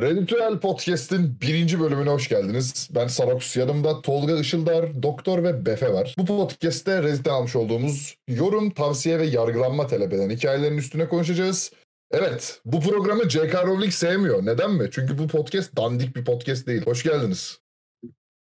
[0.00, 2.88] Redütüel Podcast'in birinci bölümüne hoş geldiniz.
[2.94, 6.14] Ben Sarox, yanımda Tolga Işıldar, Doktor ve Befe var.
[6.18, 11.72] Bu podcast'te Reddit'ten almış olduğumuz yorum, tavsiye ve yargılanma talep eden hikayelerin üstüne konuşacağız.
[12.10, 13.66] Evet, bu programı J.K.
[13.66, 14.46] Rowling sevmiyor.
[14.46, 14.88] Neden mi?
[14.92, 16.82] Çünkü bu podcast dandik bir podcast değil.
[16.82, 17.58] Hoş geldiniz.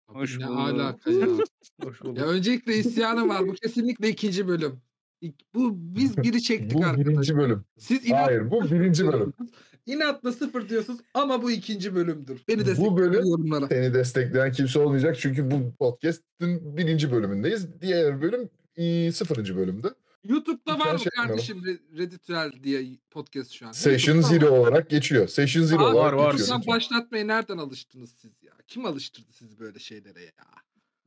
[0.10, 0.60] Hoş ne bulduk.
[0.60, 1.28] alaka ya.
[1.84, 2.18] Hoş bulduk.
[2.18, 3.48] ya öncelikle isyanım var.
[3.48, 4.82] Bu kesinlikle ikinci bölüm.
[5.56, 7.06] Bu biz biri çektik Bu arkadaşlar.
[7.08, 7.66] birinci bölüm.
[7.80, 9.34] Siz inat, Hayır, bu birinci bölüm.
[9.88, 12.42] inatla sıfır diyorsunuz ama bu ikinci bölümdür.
[12.48, 13.68] Beni Bu destekleyin bölüm- yorumlara.
[13.68, 17.82] Seni destekleyen kimse olmayacak çünkü bu podcast'in birinci bölümündeyiz.
[17.82, 19.94] Diğer bölüm e, sıfırıncı bölümdü.
[20.24, 21.64] YouTube'da var mı şey kardeşim
[21.98, 23.72] Redditüel diye podcast şu an?
[23.72, 24.58] Session Zero var.
[24.58, 25.28] olarak geçiyor.
[25.28, 26.32] Session Zero Abi, olarak var, var.
[26.32, 26.48] geçiyor.
[26.60, 28.54] Sen başlatmaya nereden alıştınız siz ya?
[28.68, 30.32] Kim alıştırdı sizi böyle şeylere ya?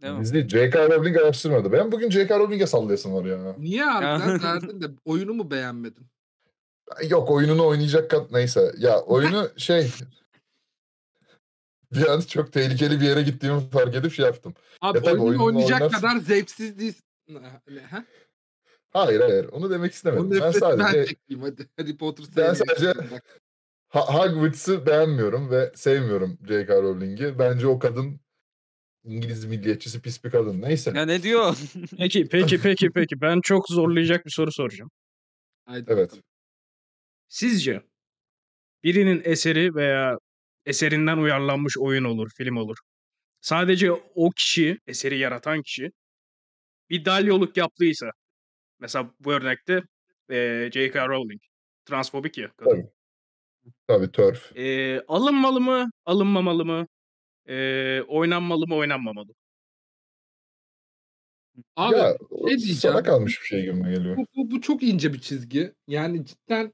[0.03, 0.21] Değil mi?
[0.21, 0.89] Biz değil, J.K.
[0.89, 1.73] Rowling araştırmadı.
[1.73, 2.39] Ben bugün J.K.
[2.39, 3.57] Rowling'e sallayasım var ya.
[3.59, 6.07] Niye harbiden derdin de oyunu mu beğenmedin?
[7.09, 8.73] Yok oyununu oynayacak kat neyse.
[8.79, 9.91] Ya oyunu şey...
[11.93, 14.55] bir an çok tehlikeli bir yere gittiğimi fark edip şey yaptım.
[14.81, 16.01] Abi Ya oyunu oynayacak oynarsın.
[16.01, 17.05] kadar zevksiz değilsin.
[17.29, 18.05] Ne, ha?
[18.93, 20.31] Hayır hayır onu demek istemedim.
[20.31, 21.69] Ben nefreti ben, sadece çekeyim hadi.
[21.77, 22.95] Harry Potter Ben sadece-
[23.89, 26.83] Ha- Hogwarts'ı beğenmiyorum ve sevmiyorum J.K.
[26.83, 27.39] Rowling'i.
[27.39, 28.21] Bence o kadın
[29.05, 30.63] İngiliz milliyetçisi pis bir kadın.
[30.63, 30.93] Neyse.
[30.95, 31.57] Ya ne diyor?
[31.99, 34.91] Peki peki peki peki ben çok zorlayacak bir soru soracağım.
[35.67, 36.11] Haydi Evet.
[36.11, 36.23] bakalım.
[37.31, 37.83] Sizce
[38.85, 40.17] birinin eseri veya
[40.67, 42.77] eserinden uyarlanmış oyun olur, film olur.
[43.41, 45.91] Sadece o kişi, eseri yaratan kişi
[46.91, 48.11] bir dalyoluk yaptıysa
[48.81, 49.83] mesela bu örnekte
[50.31, 51.09] eee J.K.
[51.09, 51.41] Rowling
[51.85, 52.71] transfobik ya kadın.
[52.71, 52.87] Tabii.
[53.89, 54.57] Tabii törf.
[54.57, 56.87] Eee, alınmalı mı, alınmamalı mı?
[57.49, 59.33] Eee, oynanmalı mı, oynanmamalı?
[61.77, 62.77] Abi ya ne diyeceğim?
[62.77, 64.17] sana kalmış bir şey gibime geliyor.
[64.17, 65.73] bu, bu, bu çok ince bir çizgi.
[65.87, 66.73] Yani cidden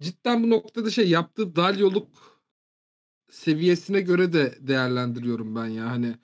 [0.00, 2.40] cidden bu noktada şey yaptığı dalyoluk
[3.30, 5.90] seviyesine göre de değerlendiriyorum ben ya.
[5.90, 6.14] Hani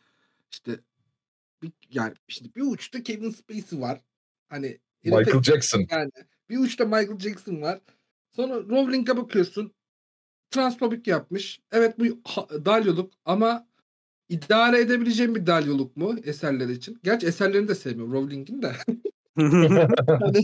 [0.51, 0.81] işte
[1.63, 4.01] bir, yani şimdi bir uçta Kevin Spacey var.
[4.49, 5.87] Hani Michael Jackson.
[5.91, 6.11] Yani
[6.49, 7.81] bir uçta Michael Jackson var.
[8.33, 9.73] Sonra Rowling'e bakıyorsun.
[10.51, 11.61] Transfobik yapmış.
[11.73, 13.67] Evet bu ha- dalyoluk ama
[14.29, 17.01] idare edebileceğim bir dalyoluk mu eserleri için?
[17.05, 18.73] Gerçi eserlerini de sevmiyorum Rowling'in de.
[20.07, 20.43] Hani,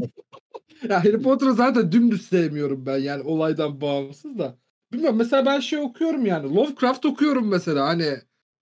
[0.88, 4.56] ya Harry Potter'ı zaten dümdüz sevmiyorum ben yani olaydan bağımsız da.
[4.92, 6.54] Bilmiyorum mesela ben şey okuyorum yani.
[6.54, 8.14] Lovecraft okuyorum mesela hani.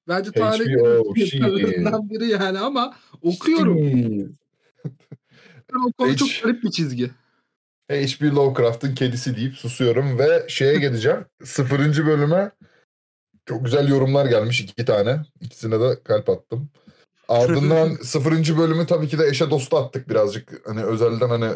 [0.08, 3.78] Bence tarih HBO, yazarlarından biri yani ama okuyorum.
[5.88, 7.10] O konu çok Hiç- garip bir çizgi.
[7.90, 8.26] H.P.
[8.30, 11.24] Lovecraft'ın kedisi deyip susuyorum ve şeye geleceğim.
[11.44, 12.50] Sıfırıncı bölüme
[13.46, 15.20] çok güzel yorumlar gelmiş iki tane.
[15.40, 16.70] İkisine de kalp attım.
[17.28, 20.68] Ardından sıfırıncı bölümü tabii ki de eşe dosta attık birazcık.
[20.68, 21.50] Hani özelden hani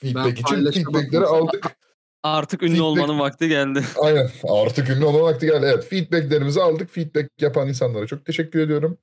[0.00, 1.76] feedback için feedbackleri aldık.
[2.22, 3.84] Artık ünlü Feedback- olmanın vakti geldi.
[4.02, 4.30] Aynen.
[4.48, 5.66] Artık ünlü olma vakti geldi.
[5.74, 5.84] Evet.
[5.84, 6.90] Feedbacklerimizi aldık.
[6.90, 8.98] Feedback yapan insanlara çok teşekkür ediyorum.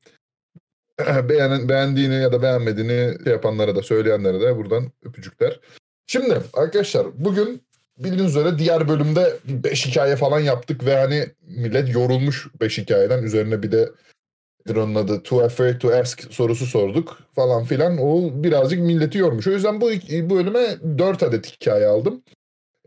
[1.30, 5.60] Beğenen, beğendiğini ya da beğenmediğini şey yapanlara da söyleyenlere de buradan öpücükler.
[6.08, 7.62] Şimdi arkadaşlar bugün
[7.98, 13.24] bildiğiniz üzere diğer bölümde 5 hikaye falan yaptık ve hani millet yorulmuş 5 hikayeden.
[13.24, 13.90] Üzerine bir de
[14.66, 17.98] nedir onun adı Too Afraid to Ask sorusu sorduk falan filan.
[17.98, 19.48] O birazcık milleti yormuş.
[19.48, 19.92] O yüzden bu,
[20.24, 22.24] bu bölüme 4 adet hikaye aldım.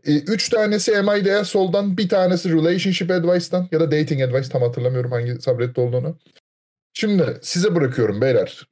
[0.05, 5.11] E, Üç tanesi MIDS soldan, bir tanesi Relationship Advice'dan ya da Dating Advice tam hatırlamıyorum
[5.11, 6.17] hangi subreddit olduğunu.
[6.93, 8.67] Şimdi size bırakıyorum beyler.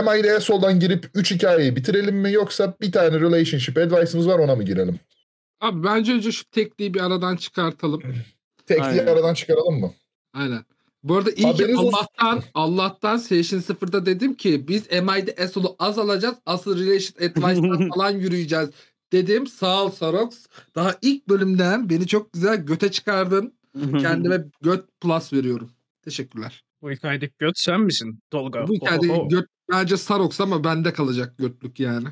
[0.00, 4.62] MIDS soldan girip 3 hikayeyi bitirelim mi yoksa bir tane Relationship Advice'ımız var ona mı
[4.62, 5.00] girelim?
[5.60, 8.02] Abi bence önce şu tekliği bir aradan çıkartalım.
[8.66, 9.06] Tekliği Aynen.
[9.06, 9.92] aradan çıkaralım mı?
[10.34, 10.64] Aynen.
[11.04, 11.92] Bu arada iyi ki Haberiniz olsun.
[11.92, 16.34] Allah'tan Allah'tan Session 0'da dedim ki biz MI'de Esol'u az alacağız.
[16.46, 18.70] Asıl Relation Advice'dan falan yürüyeceğiz
[19.12, 19.46] dedim.
[19.46, 20.46] Sağ ol Sarox.
[20.74, 23.54] Daha ilk bölümden beni çok güzel göte çıkardın.
[24.00, 25.70] Kendime göt plus veriyorum.
[26.02, 26.64] Teşekkürler.
[26.82, 28.68] Bu hikayedeki göt sen misin Tolga?
[28.68, 29.28] Bu hikayede Ohoho.
[29.28, 32.08] göt bence Sarox ama bende kalacak götlük yani.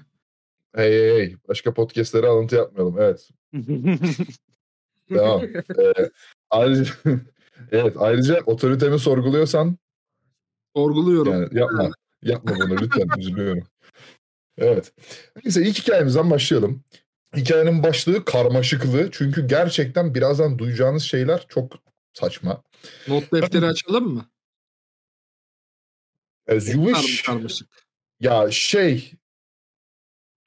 [0.74, 1.36] Hey hey hey.
[1.48, 2.96] Başka podcastlere alıntı yapmayalım.
[3.00, 3.28] Evet.
[5.10, 5.42] Devam.
[5.44, 6.10] Ee,
[6.50, 6.94] ayrıca,
[7.72, 9.78] evet ayrıca otoritemi sorguluyorsan
[10.76, 11.32] Sorguluyorum.
[11.32, 11.90] Yani yapma.
[12.22, 13.08] Yapma bunu lütfen.
[13.18, 13.66] Üzülüyorum.
[14.58, 14.92] Evet.
[15.44, 16.84] Neyse ilk hikayemizden başlayalım.
[17.36, 19.10] Hikayenin başlığı karmaşıklığı.
[19.12, 21.72] Çünkü gerçekten birazdan duyacağınız şeyler çok
[22.12, 22.62] saçma.
[23.08, 24.26] Not defteri açalım mı?
[26.48, 27.22] As you wish.
[27.22, 27.68] Karmaşık.
[28.20, 29.12] Ya şey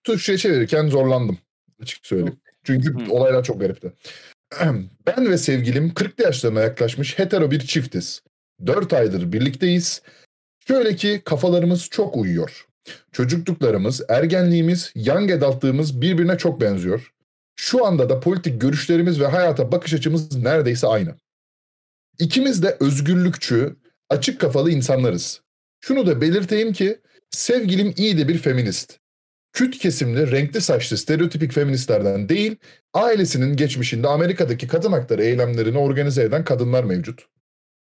[0.03, 1.38] Türkçe'ye çevirirken zorlandım.
[1.81, 2.41] Açık söyleyeyim.
[2.63, 3.11] Çünkü Hı.
[3.13, 3.94] olaylar çok garipti.
[5.07, 8.22] Ben ve sevgilim 40'lı yaşlarına yaklaşmış hetero bir çiftiz.
[8.66, 10.02] 4 aydır birlikteyiz.
[10.68, 12.68] Şöyle ki kafalarımız çok uyuyor.
[13.12, 17.12] Çocukluklarımız, ergenliğimiz, young adultlığımız birbirine çok benziyor.
[17.56, 21.16] Şu anda da politik görüşlerimiz ve hayata bakış açımız neredeyse aynı.
[22.19, 23.75] İkimiz de özgürlükçü,
[24.10, 25.42] açık kafalı insanlarız.
[25.81, 29.00] Şunu da belirteyim ki sevgilim iyi de bir feminist.
[29.56, 32.56] Küt kesimli, renkli saçlı stereotipik feministlerden değil,
[32.94, 37.28] ailesinin geçmişinde Amerika'daki kadın hakları eylemlerini organize eden kadınlar mevcut.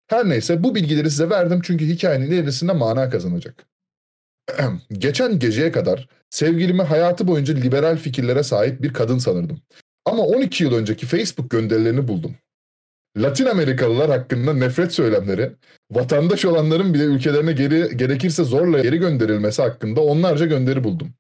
[0.07, 3.67] Her neyse bu bilgileri size verdim çünkü hikayenin ilerisinde mana kazanacak.
[4.93, 9.61] Geçen geceye kadar sevgilimi hayatı boyunca liberal fikirlere sahip bir kadın sanırdım.
[10.05, 12.35] Ama 12 yıl önceki Facebook gönderilerini buldum.
[13.17, 15.53] Latin Amerikalılar hakkında nefret söylemleri,
[15.91, 21.15] vatandaş olanların bile ülkelerine geri gerekirse zorla geri gönderilmesi hakkında onlarca gönderi buldum.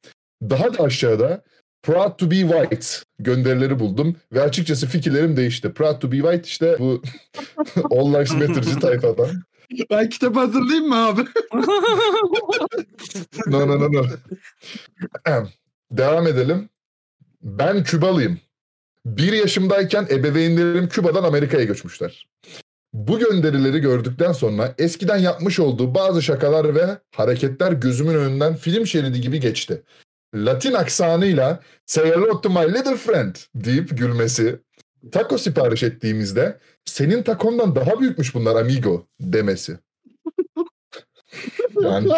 [0.51, 1.43] Daha da aşağıda
[1.83, 2.87] Proud to be white
[3.19, 5.73] gönderileri buldum ve açıkçası fikirlerim değişti.
[5.73, 7.03] Proud to be white işte bu
[7.91, 9.43] All Lives Matter'cı tayfadan.
[9.91, 11.21] Ben kitap hazırlayayım mı abi?
[13.47, 14.05] No no no no.
[15.91, 16.69] Devam edelim.
[17.43, 18.39] Ben Kübalıyım.
[19.07, 22.29] Bir yaşımdayken ebeveynlerim Küba'dan Amerika'ya göçmüşler.
[22.93, 29.21] Bu gönderileri gördükten sonra eskiden yapmış olduğu bazı şakalar ve hareketler gözümün önünden film şeridi
[29.21, 29.83] gibi geçti.
[30.35, 34.61] Latin aksanıyla say hello to my little friend deyip gülmesi,
[35.13, 39.79] taco sipariş ettiğimizde senin takondan daha büyükmüş bunlar amigo demesi.
[41.81, 42.09] yani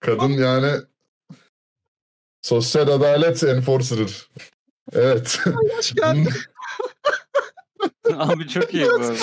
[0.00, 0.80] kadın yani
[2.42, 4.30] sosyal adalet enforcer'ır.
[4.92, 5.40] Evet.
[5.76, 6.28] Hoş geldin.
[8.14, 9.14] Abi çok iyi bu.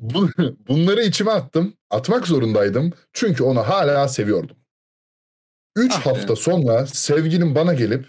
[0.00, 0.28] Bu,
[0.68, 1.74] bunları içime attım.
[1.90, 2.92] Atmak zorundaydım.
[3.12, 4.56] Çünkü onu hala seviyordum.
[5.76, 8.06] Üç Ah hafta sonra sevgilim bana gelip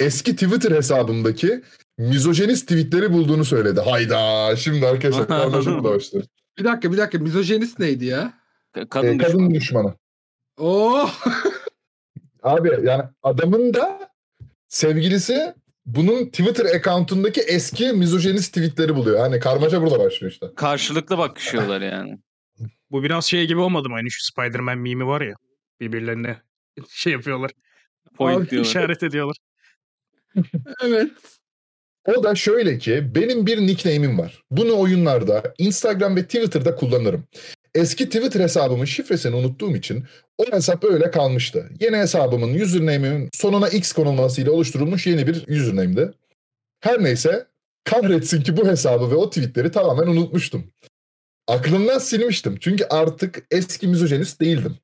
[0.00, 1.62] eski Twitter hesabımdaki
[1.98, 3.80] mizojenist tweetleri bulduğunu söyledi.
[3.80, 6.24] Hayda şimdi arkadaşlar burada başlıyor.
[6.58, 7.18] Bir dakika bir dakika.
[7.24, 8.32] Mizojenist neydi ya?
[8.76, 9.54] Ee, Kadın kadın düşmanı.
[9.54, 9.94] düşmanı.
[10.56, 11.14] Oh.
[12.42, 14.10] Abi yani adamın da
[14.68, 15.54] sevgilisi
[15.86, 19.18] bunun Twitter account'undaki eski mizojenist tweetleri buluyor.
[19.18, 20.46] Hani karmaşa burada başlıyor işte.
[20.56, 22.18] Karşılıklı bakışıyorlar yani.
[22.90, 23.94] Bu biraz şey gibi olmadı mı?
[23.94, 25.34] Hani şu Spider-Man mimi var ya.
[25.80, 26.42] Birbirlerine
[26.88, 27.50] şey yapıyorlar.
[28.16, 28.70] Point Abi, diyorlar.
[28.70, 29.36] işaret ediyorlar.
[30.84, 31.10] evet.
[32.04, 34.42] O da şöyle ki benim bir nickname'im var.
[34.50, 37.24] Bunu oyunlarda, Instagram ve Twitter'da kullanırım.
[37.74, 40.04] Eski Twitter hesabımın şifresini unuttuğum için
[40.38, 41.70] o hesap öyle kalmıştı.
[41.80, 46.12] Yeni hesabımın username'imin sonuna X konulmasıyla oluşturulmuş yeni bir username'di.
[46.80, 47.46] Her neyse
[47.84, 50.64] kahretsin ki bu hesabı ve o tweetleri tamamen unutmuştum.
[51.48, 54.76] Aklımdan silmiştim çünkü artık eski mizojenist değildim.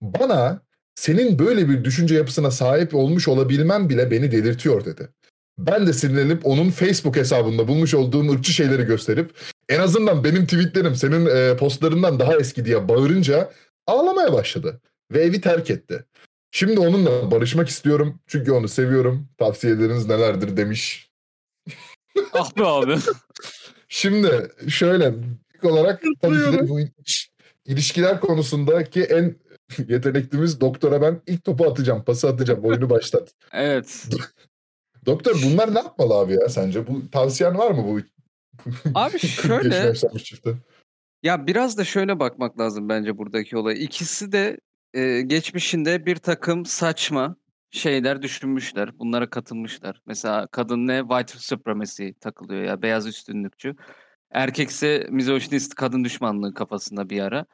[0.00, 0.62] Bana
[0.94, 5.08] senin böyle bir düşünce yapısına sahip olmuş olabilmem bile beni delirtiyor dedi.
[5.66, 9.30] Ben de sinirlenip onun Facebook hesabında bulmuş olduğum ırkçı şeyleri gösterip
[9.68, 13.52] en azından benim tweetlerim senin e, postlarından daha eski diye bağırınca
[13.86, 14.80] ağlamaya başladı
[15.12, 16.04] ve evi terk etti.
[16.50, 19.28] Şimdi onunla barışmak istiyorum çünkü onu seviyorum.
[19.38, 21.10] Tavsiyeleriniz nelerdir demiş.
[22.32, 22.96] ah be abi.
[23.88, 25.14] Şimdi şöyle
[25.54, 27.30] ilk olarak tabii ki bu iş-
[27.66, 29.36] ilişkiler konusundaki en
[29.88, 33.32] yeteneklimiz doktora ben ilk topu atacağım, pası atacağım, oyunu başlat.
[33.52, 34.06] Evet.
[35.06, 36.86] Doktor bunlar ne yapmalı abi ya sence?
[36.86, 38.00] Bu tavsiyen var mı bu?
[38.94, 39.94] Abi 40 şöyle-.
[41.22, 43.84] Ya biraz da şöyle bakmak lazım bence buradaki olay.
[43.84, 44.60] İkisi de
[44.94, 47.36] e, geçmişinde bir takım saçma
[47.70, 48.98] şeyler düşünmüşler.
[48.98, 50.02] Bunlara katılmışlar.
[50.06, 51.00] Mesela kadın ne?
[51.00, 52.82] White supremacy takılıyor ya.
[52.82, 53.76] Beyaz üstünlükçü.
[54.30, 57.46] Erkekse mizoşinist kadın düşmanlığı kafasında bir ara.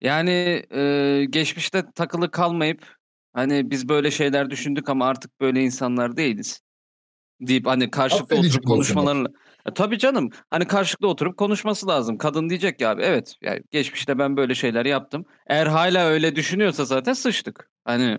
[0.00, 2.96] Yani e, geçmişte takılı kalmayıp
[3.32, 6.60] hani biz böyle şeyler düşündük ama artık böyle insanlar değiliz.
[7.46, 9.04] Deyip hani karşılıklı Affedici oturup olsunlar?
[9.04, 9.28] konuşmalarla.
[9.66, 10.30] E, tabii canım.
[10.50, 12.18] Hani karşılıklı oturup konuşması lazım.
[12.18, 15.24] Kadın diyecek ki abi evet yani geçmişte ben böyle şeyler yaptım.
[15.46, 17.70] Eğer hala öyle düşünüyorsa zaten sıçtık.
[17.84, 18.18] Hani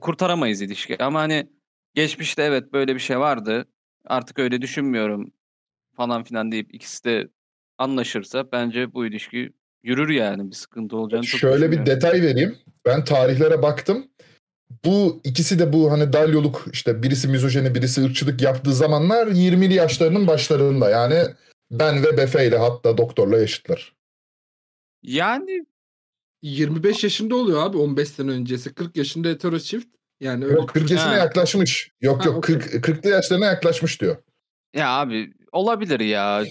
[0.00, 1.02] kurtaramayız ilişki.
[1.02, 1.48] Ama hani
[1.94, 3.64] geçmişte evet böyle bir şey vardı.
[4.06, 5.32] Artık öyle düşünmüyorum
[5.96, 7.28] falan filan deyip ikisi de
[7.78, 9.52] anlaşırsa bence bu ilişki
[9.82, 10.50] yürür yani.
[10.50, 12.58] Bir sıkıntı olacağını çok Şöyle bir detay vereyim.
[12.86, 14.08] Ben tarihlere baktım.
[14.84, 20.26] Bu ikisi de bu hani dalyoluk işte birisi mizojeni birisi ırkçılık yaptığı zamanlar 20'li yaşlarının
[20.26, 20.90] başlarında.
[20.90, 21.22] Yani
[21.70, 23.94] ben ve Befe ile hatta doktorla yaşıtlar.
[25.02, 25.66] Yani
[26.42, 28.74] 25 yaşında oluyor abi 15 sene öncesi.
[28.74, 29.86] 40 yaşında hetero çift.
[30.20, 31.16] Yani öyle Yok 40 yaşına Ha.
[31.16, 31.90] yaklaşmış.
[32.00, 32.58] Yok Ha, yok okey.
[32.58, 34.16] 40 40'lı yaşlarına yaklaşmış diyor.
[34.74, 36.44] ya abi olabilir ya.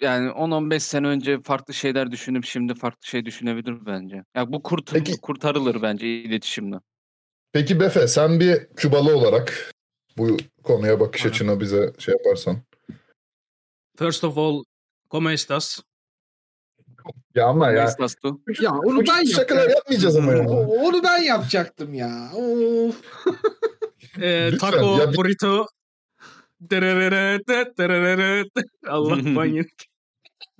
[0.00, 4.24] Yani 10-15 sene önce farklı şeyler düşünüp şimdi farklı şey düşünebilir bence.
[4.36, 6.76] Ya bu kurt Peki- kurtarılır bence iletişimle.
[7.52, 9.72] Peki Befe sen bir Kübalı olarak
[10.18, 11.30] bu konuya bakış Aynen.
[11.34, 12.58] açını bize şey yaparsan.
[13.98, 14.62] First of all,
[15.10, 15.82] ¿cómo estás?
[17.34, 17.94] Ya ama ya.
[17.98, 18.14] Mayıs
[18.60, 20.48] Ya onu ben şakalar yapmayacağız ama ya.
[20.48, 22.30] Onu ben yapacaktım ya.
[22.34, 23.02] Of.
[24.18, 25.66] Lütfen, taco, ya bir- burrito.
[28.88, 29.66] Allah manyak.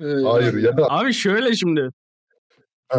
[0.01, 1.89] Hayır ya da Abi şöyle şimdi.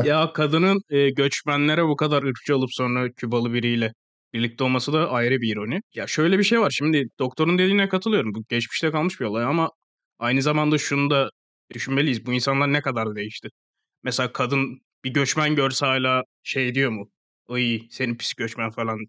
[0.03, 3.93] Ya kadının e, göçmenlere bu kadar ırkçı olup sonra Kübalı biriyle
[4.33, 5.81] birlikte olması da ayrı bir ironi.
[5.95, 6.69] Ya şöyle bir şey var.
[6.71, 8.33] Şimdi doktorun dediğine katılıyorum.
[8.33, 9.69] Bu geçmişte kalmış bir olay ama
[10.19, 11.29] aynı zamanda şunu da
[11.73, 12.25] düşünmeliyiz.
[12.25, 13.49] Bu insanlar ne kadar değişti?
[14.03, 17.09] Mesela kadın bir göçmen görse hala şey diyor mu?
[17.49, 18.99] Ay senin pis göçmen falan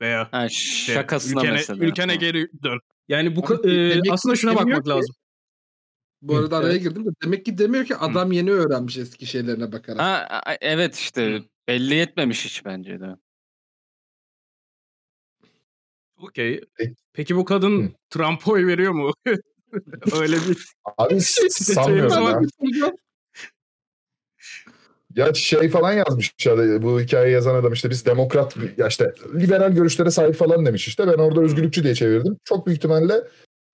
[0.00, 1.84] veya Ha, işte şakasına ülkene, mesela.
[1.84, 2.78] ülkene geri dön.
[3.08, 5.14] Yani bu Abi e, aslında şuna bakmak ki- lazım.
[6.24, 6.82] Bu arada araya Evet.
[6.82, 10.00] girdim de demek ki demiyor ki adam yeni öğrenmiş eski şeylerine bakarak.
[10.00, 13.16] Ha, evet işte belli etmemiş hiç bence de.
[16.16, 16.60] Okey.
[17.12, 17.36] Peki.
[17.36, 17.90] Bu kadın Hı.
[18.10, 19.12] Trump'a oy veriyor mu?
[20.20, 20.66] Öyle bir
[20.98, 22.92] abi sanmıyorum ya.
[25.14, 29.72] Ya şey falan yazmış ya bu hikayeyi yazan adam işte biz demokrat ya işte liberal
[29.72, 32.36] görüşlere sahip falan demiş işte ben orada özgürlükçü diye çevirdim.
[32.44, 33.14] Çok büyük ihtimalle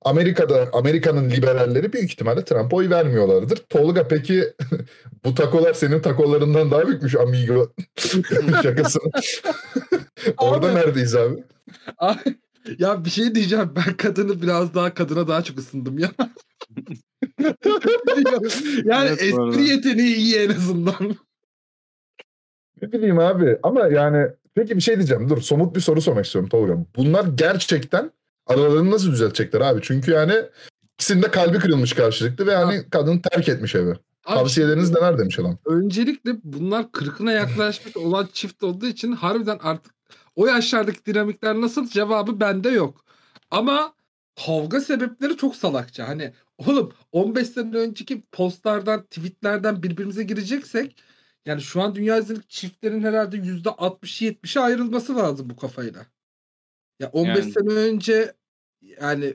[0.03, 3.57] Amerika'da Amerika'nın liberalleri büyük ihtimalle Trump'a oy vermiyorlardır.
[3.57, 4.45] Tolga peki
[5.25, 7.73] bu takolar senin takolarından daha büyükmüş amigo
[8.63, 9.11] şakasını.
[10.39, 10.75] orada Abi.
[10.75, 11.45] neredeyiz abi?
[11.99, 12.17] Ay,
[12.79, 13.73] ya bir şey diyeceğim.
[13.77, 16.11] Ben kadını biraz daha kadına daha çok ısındım ya.
[18.85, 21.17] yani Evet, espri yeteneği iyi en azından.
[22.83, 25.29] Ne bileyim abi ama yani peki bir şey diyeceğim.
[25.29, 26.77] Dur somut bir soru sormak istiyorum Tolga.
[26.97, 28.11] Bunlar gerçekten
[28.47, 29.81] aralarını nasıl düzeltecekler abi?
[29.83, 30.35] Çünkü yani
[30.95, 33.91] ikisinin de kalbi kırılmış karşılıklı ve yani kadın terk etmiş evi.
[33.91, 35.59] Abi, Tavsiyeleriniz neler demiş adam.
[35.67, 39.95] Öncelikle bunlar kırkına yaklaşmış olan çift olduğu için harbiden artık
[40.37, 43.05] o yaşlardaki dinamikler nasıl cevabı bende yok.
[43.51, 43.95] Ama
[44.47, 46.09] kavga sebepleri çok salakça.
[46.09, 50.97] Hani oğlum 15 sene önceki postlardan, tweetlerden birbirimize gireceksek
[51.47, 56.07] yani şu an dünya çiftlerin herhalde %60-70'i ayrılması lazım bu kafayla.
[57.01, 57.53] Ya 15 Yani.
[57.53, 58.35] sene önce
[58.81, 59.35] yani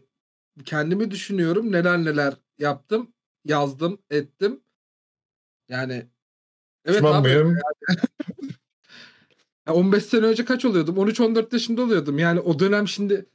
[0.66, 3.14] kendimi düşünüyorum neler neler yaptım,
[3.46, 4.62] yazdım, ettim.
[5.70, 5.94] Yani
[6.86, 7.28] evet Pişman abi.
[7.28, 7.56] mıyım?
[9.68, 10.96] Ya 15 sene önce kaç oluyordum?
[10.98, 12.20] 13-14 yaşında oluyordum.
[12.20, 13.26] Yani o dönem şimdi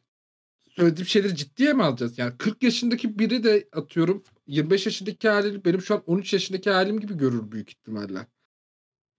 [0.70, 2.18] söylediğim şeyleri ciddiye mi alacağız?
[2.18, 7.00] Yani 40 yaşındaki biri de atıyorum 25 yaşındaki halim benim şu an 13 yaşındaki halim
[7.00, 8.26] gibi görür büyük ihtimalle.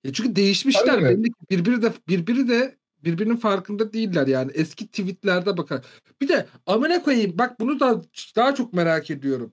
[0.03, 1.03] Ya çünkü değişmişler.
[1.03, 4.51] Belli birbiri de birbiri de birbirinin farkında değiller yani.
[4.51, 5.85] Eski tweetlerde bakar.
[6.21, 8.01] Bir de amına koyayım bak bunu da
[8.35, 9.51] daha çok merak ediyorum.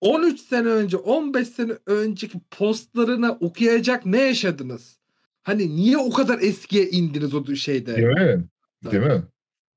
[0.00, 4.98] 13 sene önce 15 sene önceki postlarını okuyacak ne yaşadınız?
[5.42, 7.96] Hani niye o kadar eskiye indiniz o şeyde?
[7.96, 8.44] Değil mi?
[8.90, 9.22] Değil mi?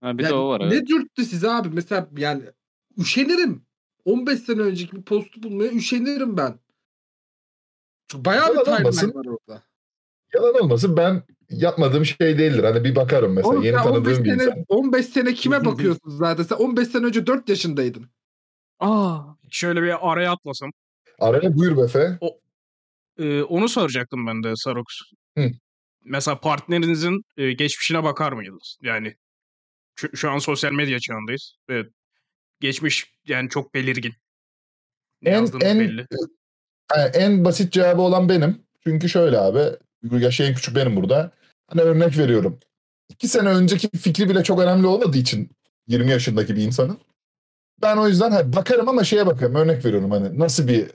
[0.02, 0.60] Ha, bir Yani de o var.
[0.70, 0.88] Ne Evet.
[0.88, 1.70] dürttü size abi?
[1.74, 2.44] Mesela yani
[2.98, 3.66] üşenirim.
[4.06, 6.60] 15 sene önceki bir postu bulmaya üşenirim ben.
[8.08, 9.14] Çünkü bayağı bir Yalan timeline olmasın.
[9.16, 9.64] var orada.
[10.36, 12.64] Yalan olmasın ben yapmadığım şey değildir.
[12.64, 14.66] Hani bir bakarım mesela Oğlum yeni sen 15 tanıdığım bir sene, insan.
[14.68, 16.44] 15 sene kime bakıyorsun zaten?
[16.44, 18.10] Sen 15 sene önce 4 yaşındaydın.
[18.80, 20.72] Aa, şöyle bir araya atlasam.
[21.20, 22.20] Araya buyur Befe.
[23.20, 24.86] Ee, onu soracaktım ben de Sarox.
[25.38, 25.52] Hı.
[26.04, 28.78] Mesela partnerinizin e, geçmişine bakar mıydınız?
[28.82, 29.16] Yani
[29.96, 31.84] şu, şu an sosyal medya çağındayız ve
[32.60, 34.14] geçmiş yani çok belirgin.
[35.22, 36.08] Ne En, en, belli.
[36.96, 38.64] e, en basit cevabı olan benim.
[38.84, 39.78] Çünkü şöyle abi.
[40.12, 41.32] Yaşı en küçük benim burada.
[41.68, 42.60] Hani örnek veriyorum.
[43.10, 45.50] İki sene önceki fikri bile çok önemli olmadığı için
[45.88, 46.98] 20 yaşındaki bir insanın.
[47.82, 49.56] Ben o yüzden hani bakarım ama şeye bakarım.
[49.56, 50.88] Örnek veriyorum hani nasıl bir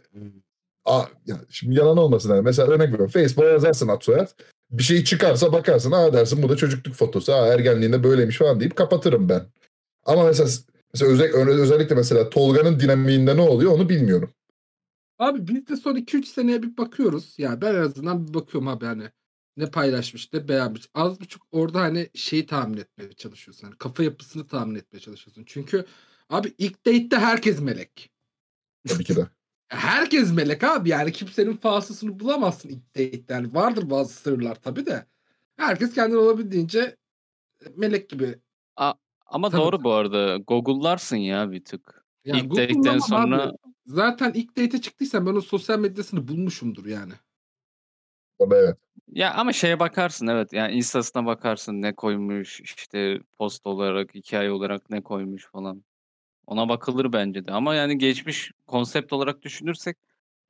[0.84, 2.42] Aa, ya şimdi yalan olmasın hani.
[2.42, 3.08] Mesela örnek veriyorum.
[3.08, 4.28] Facebook'a yazarsın ad soyad.
[4.70, 5.92] Bir şey çıkarsa bakarsın.
[5.92, 7.32] Aa dersin bu da çocukluk fotosu.
[7.32, 9.42] Aa ergenliğinde böyleymiş falan deyip kapatırım ben.
[10.06, 10.48] Ama mesela,
[10.94, 14.30] mesela özel, özellikle mesela Tolga'nın dinamiğinde ne oluyor onu bilmiyorum.
[15.22, 17.34] Abi biz de son 2-3 seneye bir bakıyoruz.
[17.38, 19.04] Ya ben en azından bir bakıyorum abi hani
[19.56, 20.88] ne paylaşmış ne beğenmiş.
[20.94, 23.66] Az buçuk orada hani şeyi tahmin etmeye çalışıyorsun.
[23.66, 25.44] Hani kafa yapısını tahmin etmeye çalışıyorsun.
[25.46, 25.84] Çünkü
[26.30, 28.10] abi ilk date'te herkes melek.
[28.88, 29.28] Tabii ki de.
[29.68, 33.34] Herkes melek abi yani kimsenin falsosunu bulamazsın ilk date'te.
[33.34, 35.06] Yani vardır bazı sırlar tabii de.
[35.56, 36.96] Herkes kendini olabildiğince
[37.76, 38.38] melek gibi.
[39.26, 40.36] ama Tabii, doğru bu arada.
[40.36, 42.04] Google'larsın ya bir tık.
[42.24, 43.56] Yani İlk Google'lamam date'den abi.
[43.86, 47.12] Zaten ilk date'e çıktıysan ben onun sosyal medyasını bulmuşumdur yani.
[48.40, 48.76] Evet.
[49.08, 50.52] ya ama şeye bakarsın evet.
[50.52, 55.84] Yani Insta'sına bakarsın ne koymuş işte post olarak, hikaye olarak ne koymuş falan.
[56.46, 57.52] Ona bakılır bence de.
[57.52, 59.96] Ama yani geçmiş konsept olarak düşünürsek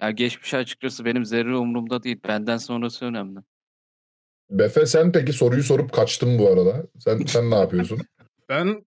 [0.01, 2.21] ya geçmişe açıkçası benim zerre umurumda değil.
[2.29, 3.39] Benden sonrası önemli.
[4.51, 6.87] Befe sen peki soruyu sorup kaçtın bu arada.
[6.99, 7.99] Sen sen ne yapıyorsun?
[8.49, 8.85] Ben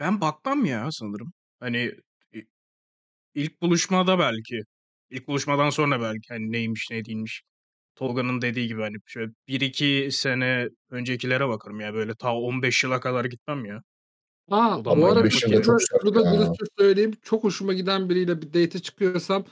[0.00, 1.32] ben bakmam ya sanırım.
[1.60, 1.92] Hani
[3.34, 4.62] ilk buluşmada belki
[5.10, 7.42] İlk buluşmadan sonra belki hani neymiş ne değilmiş.
[7.96, 13.24] Tolga'nın dediği gibi hani şöyle 1-2 sene öncekilere bakarım ya böyle ta 15 yıla kadar
[13.24, 13.82] gitmem ya.
[14.50, 16.34] Ha O da bu ara 15 yılda şunu, çok sert şunu da ya.
[16.34, 17.12] dürüstçe söyleyeyim.
[17.22, 19.44] Çok hoşuma giden biriyle bir date'e çıkıyorsam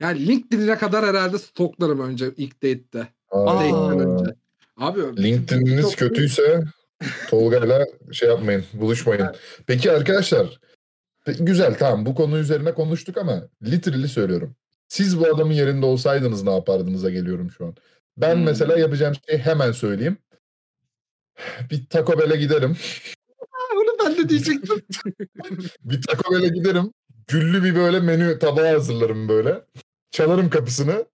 [0.00, 3.08] yani LinkedIn'e kadar herhalde stoklarım önce ilk date'te.
[3.30, 4.34] Aa, Date'den önce.
[4.76, 6.64] Abi LinkedIn'iniz çok- kötüyse
[7.30, 9.26] Tolga'yla şey yapmayın, buluşmayın.
[9.66, 10.60] Peki arkadaşlar,
[11.32, 14.56] güzel tamam bu konu üzerine konuştuk ama literally söylüyorum.
[14.88, 17.74] Siz bu adamın yerinde olsaydınız ne yapardınız'a geliyorum şu an.
[18.16, 18.44] Ben Hmm.
[18.44, 20.18] mesela yapacağım şeyi hemen söyleyeyim.
[21.70, 22.76] Bir Taco Bell'e giderim.
[23.76, 24.82] Bunu ben de diyecektim.
[25.84, 26.92] Bir Taco Bell'e giderim.
[27.28, 29.60] Güllü bir böyle menü tabağı hazırlarım böyle.
[30.10, 31.04] Çalarım kapısını.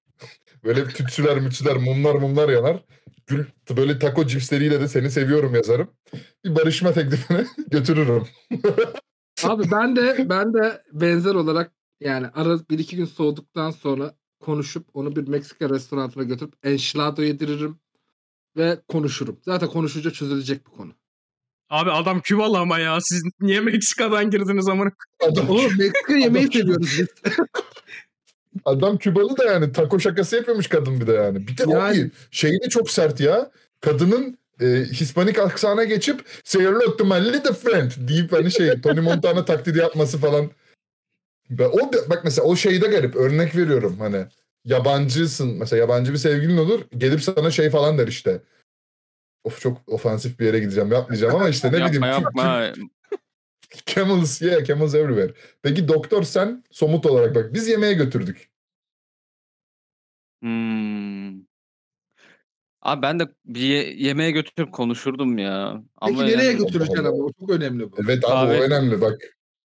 [0.65, 2.85] Böyle tütsüler mütsüler mumlar mumlar yanar.
[3.27, 3.45] Gül,
[3.77, 5.91] böyle taco cipsleriyle de seni seviyorum yazarım.
[6.45, 8.27] Bir barışma teklifini götürürüm.
[9.45, 14.87] Abi ben de ben de benzer olarak yani ara bir iki gün soğuduktan sonra konuşup
[14.95, 17.79] onu bir Meksika restoranına götürüp enchilado yediririm
[18.57, 19.41] ve konuşurum.
[19.45, 20.93] Zaten konuşunca çözülecek bir konu.
[21.71, 22.99] Abi adam Kübalı ama ya.
[23.01, 24.91] Siz niye Meksika'dan girdiniz amına?
[25.21, 27.09] Adam, Oğlum Meksika yemeği Adam- seviyoruz biz.
[28.65, 31.47] adam Kübalı da yani taco şakası yapıyormuş kadın bir de yani.
[31.49, 33.51] Bir de Yani- abi şey de çok sert ya.
[33.81, 39.01] Kadının e, Hispanik aksana geçip say hello to my little friend deyip hani şey Tony
[39.01, 40.51] Montana taklidi yapması falan.
[41.59, 44.27] O da, bak mesela o şeyde garip örnek veriyorum hani
[44.65, 48.43] yabancısın mesela yabancı bir sevgilin olur gelip sana şey falan der işte.
[49.45, 52.73] Of çok ofansif bir yere gideceğim yapmayacağım ama işte ne yapma bileyim yapma.
[53.87, 55.35] Camels, yeah, camels everywhere.
[55.63, 58.51] Peki doktor sen somut olarak bak biz yemeğe götürdük.
[60.43, 61.50] Hmm.
[62.83, 65.83] Abi ben de bir ye- yemeğe götürüp konuşurdum ya.
[66.07, 67.97] Peki Ama nereye yani götüreceksin ama o çok önemli bu.
[68.05, 69.19] Evet abi Kahve- o önemli bak.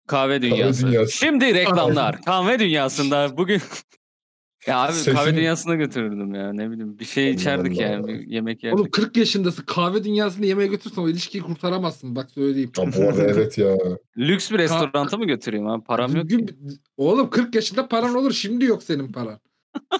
[0.08, 0.88] kahve dünyası.
[0.88, 1.12] dünyası.
[1.18, 2.22] Şimdi reklamlar.
[2.22, 3.62] Kahve dünyasında bugün
[4.68, 7.84] ya abi Sesin- kahve dünyasına götürürdüm ya ne bileyim bir şey Allah içerdik Allah.
[7.84, 8.80] yani bir yemek yerdik.
[8.80, 12.72] Oğlum 40 yaşındasın kahve dünyasını yemeğe götürsen o ilişkiyi kurtaramazsın bak söyleyeyim.
[12.78, 13.78] Ya bu arada evet ya.
[14.18, 16.30] Lüks bir restoranta mı götüreyim abi param yok.
[16.30, 16.38] ki.
[16.40, 19.40] Düzgün- Oğlum 40 yaşında paran olur şimdi yok senin paran.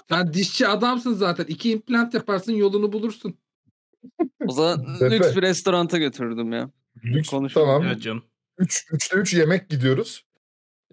[0.08, 1.44] Sen dişçi adamsın zaten.
[1.44, 3.38] İki implant yaparsın yolunu bulursun.
[4.46, 5.16] O zaman Tepe.
[5.18, 6.70] lüks bir restoranta götürürdüm ya.
[7.04, 7.66] Lüks Konuşalım.
[7.66, 7.82] tamam.
[7.82, 8.24] Evet canım.
[8.58, 10.24] 3 3'te 3 yemek gidiyoruz.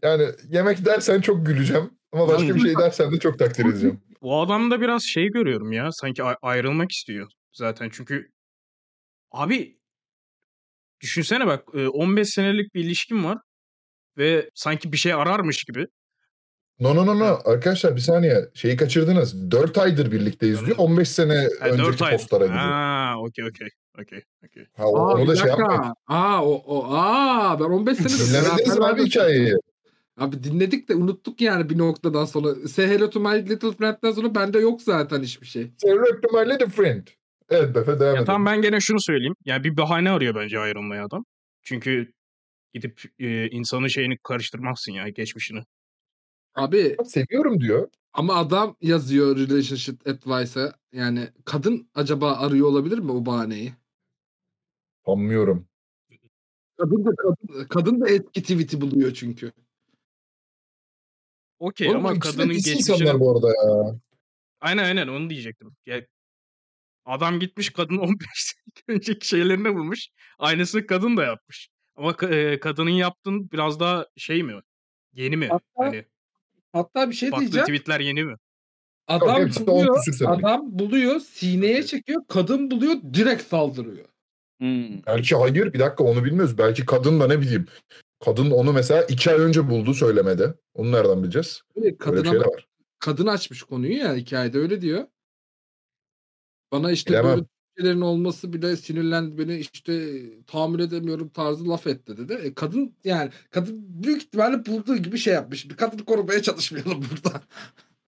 [0.04, 1.90] Yani yemek dersen çok güleceğim.
[2.12, 4.02] Ama başka bir şey dersen de çok takdir edeceğim.
[4.22, 5.92] Bu adamda biraz şey görüyorum ya.
[5.92, 7.90] Sanki ayrılmak istiyor zaten.
[7.94, 8.32] Çünkü
[9.32, 9.80] abi
[11.02, 13.38] düşünsene bak e, 15 senelik bir ilişkim var
[14.18, 15.88] ve sanki bir şey ararmış gibi.
[16.82, 17.40] No no no no.
[17.46, 18.50] Arkadaşlar bir saniye.
[18.54, 19.52] Şeyi kaçırdınız.
[19.52, 20.78] 4 aydır birlikteyiz diyor.
[20.78, 22.12] 15 sene Ha, önceki 4 ay.
[22.12, 22.62] postlara gidiyor.
[22.62, 23.68] Ha, okey okey.
[24.02, 24.22] Okey.
[24.46, 24.66] Okey.
[24.78, 25.94] Ha, o- Aa, onu da şey yapmayın.
[26.08, 29.54] Aa o o aa ben 15 senedir Dinlemediniz mi abi hikayeyi?
[30.18, 32.68] Abi dinledik de unuttuk yani bir noktadan sonra.
[32.68, 35.72] Say hello to my little friend'den sonra bende yok zaten hiçbir şey.
[35.78, 37.08] Say hello to my little friend.
[37.50, 39.36] Evet Befe devam Ya tamam ben gene şunu söyleyeyim.
[39.46, 41.26] Yani bir bahane arıyor bence ayrılmaya adam.
[41.64, 42.12] Çünkü
[42.74, 45.60] gidip e, insanın şeyini karıştırmazsın ya geçmişini.
[46.56, 47.90] Abi Seviyorum diyor.
[48.14, 50.74] ama adam yazıyor relationship advice'a.
[50.92, 53.74] Yani kadın acaba arıyor olabilir mi o bahaneyi?
[55.06, 55.68] Sanmıyorum.
[56.78, 59.52] Kadın da kadın, kadın da eski tweet'i buluyor çünkü.
[61.60, 64.00] Okey Oğlum, ama kadının insanlar bu arada ya.
[64.62, 65.76] Aynen aynen onu diyecektim.
[65.86, 66.06] Ya,
[67.06, 70.10] adam gitmiş kadın 15 sene önceki şeylerini bulmuş.
[70.40, 71.70] Aynısını kadın da yapmış.
[71.96, 74.54] Ama e, kadının yaptığın biraz daha şey mi?
[75.14, 75.48] Yeni mi?
[75.48, 76.06] Hatta hani
[76.74, 77.66] Hatta bir şey farklı diyeceğim.
[77.66, 78.36] tweetler yeni mi?
[79.08, 84.06] Adam on buluyor, adam buluyor, sineye çekiyor, kadın buluyor, direkt saldırıyor.
[84.60, 85.04] Hmm.
[85.08, 86.58] Belki hayır bir dakika onu bilmiyoruz.
[86.58, 87.68] Belki kadın da ne bileyim.
[88.26, 90.54] Kadın onu mesela iki ay önce buldu söylemede.
[90.74, 91.62] Onu nereden bileceğiz?
[91.76, 92.68] Bir kadına şey var.
[93.00, 95.08] kadın açmış konuyu ya hikayede öyle diyor.
[96.72, 97.32] Bana işte Bilemem.
[97.32, 97.46] böyle
[97.78, 100.12] şeylerin olması bile sinirlendi beni işte
[100.48, 102.34] tahammül edemiyorum tarzı laf etti dedi.
[102.34, 105.70] E, kadın yani kadın büyük ihtimalle bulduğu gibi şey yapmış.
[105.70, 107.42] Bir kadını korumaya çalışmayalım burada.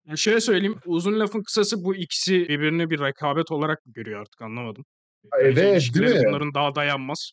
[0.06, 0.78] Ya şöyle söyleyeyim.
[0.86, 4.84] Uzun lafın kısası bu ikisi birbirini bir rekabet olarak mı görüyor artık anlamadım.
[5.40, 6.22] Evet değil mi?
[6.28, 7.32] bunların daha dayanmaz.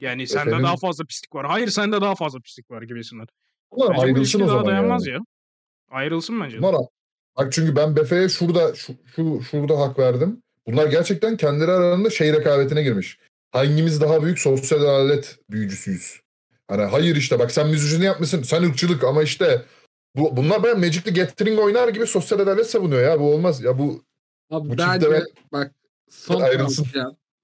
[0.00, 0.64] Yani sende Efendim?
[0.64, 1.46] daha fazla pislik var.
[1.46, 3.26] Hayır sende daha fazla pislik var gibisinden.
[3.72, 5.14] Bunlar Bence bu ayrılsın o daha zaman dayanmaz ya.
[5.14, 5.20] ya.
[5.90, 6.58] Ayrılsın bence.
[6.58, 6.74] Bunlar
[7.36, 10.42] Bak çünkü ben Befe'ye şurada şu, şu şurada hak verdim.
[10.72, 13.18] Bunlar gerçekten kendileri aralarında şey rekabetine girmiş.
[13.50, 16.20] Hangimiz daha büyük sosyal adalet büyücüsüyüz?
[16.68, 18.42] Hani hayır işte bak sen müziğini yapmışsın.
[18.42, 19.62] Sen ırkçılık ama işte
[20.16, 23.20] bu, bunlar ben Magic the Gathering oynar gibi sosyal adalet savunuyor ya.
[23.20, 23.62] Bu olmaz.
[23.62, 24.04] Ya bu
[24.50, 25.74] Abi Bu bence çifte bak
[26.10, 26.86] son ayrılsın.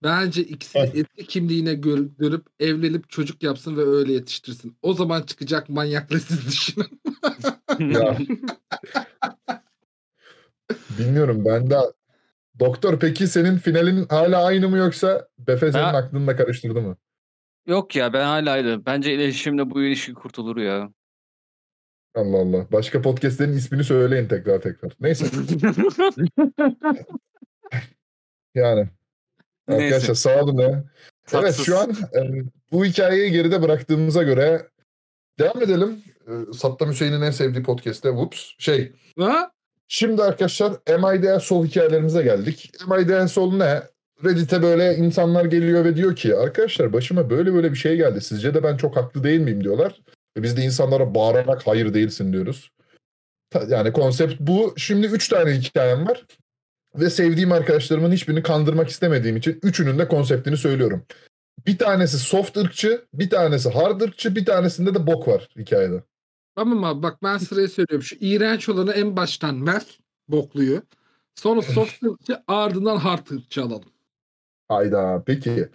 [0.02, 4.76] Bence ikisi eski kimliğine gör, görüp evlenip çocuk yapsın ve öyle yetiştirsin.
[4.82, 7.00] O zaman çıkacak manyakla siz düşünün.
[7.94, 8.18] Ya.
[10.98, 11.76] Bilmiyorum ben de
[12.60, 15.96] Doktor peki senin finalin hala aynı mı yoksa Befe senin Ha.
[15.96, 16.96] aklını da karıştırdı mı?
[17.66, 18.86] Yok ya ben hala ayrı.
[18.86, 20.90] Bence iletişimle bu ilişki kurtulur ya.
[22.14, 22.66] Allah Allah.
[22.72, 24.92] Başka podcastlerin ismini söyleyin tekrar tekrar.
[25.00, 25.26] Neyse
[28.54, 28.88] yani.
[29.68, 29.84] Neyse.
[29.84, 30.84] Arkadaşlar sağ olun ya.
[31.32, 32.42] Evet şu an e,
[32.72, 34.68] bu hikayeyi geride bıraktığımıza göre
[35.38, 36.02] devam edelim.
[36.28, 38.50] E, Saddam Hüseyin'in en sevdiği podcast'te Whoops.
[38.58, 39.50] Şey Ha?
[39.88, 42.72] Şimdi arkadaşlar MIDN Sol hikayelerimize geldik.
[42.88, 43.82] MIDN Sol ne?
[44.24, 48.20] Reddit'e böyle insanlar geliyor ve diyor ki arkadaşlar başıma böyle böyle bir şey geldi.
[48.20, 50.00] Sizce de ben çok haklı değil miyim diyorlar.
[50.36, 52.70] Ve biz de insanlara bağırarak hayır değilsin diyoruz.
[53.68, 54.74] Yani konsept bu.
[54.76, 56.26] Şimdi üç tane hikayem var.
[56.94, 61.06] Ve sevdiğim arkadaşlarımın hiçbirini kandırmak istemediğim için üçünün de konseptini söylüyorum.
[61.66, 66.02] Bir tanesi soft ırkçı, bir tanesi hard ırkçı, bir tanesinde de bok var hikayede.
[66.56, 68.02] Tamam abi bak ben sıraya söylüyorum.
[68.02, 69.98] Şu iğrenç olanı en baştan ver.
[70.28, 70.82] Bokluyu.
[71.34, 72.02] Sonra soft
[72.48, 73.92] ardından hard ırkçı alalım.
[74.68, 75.68] Hayda peki.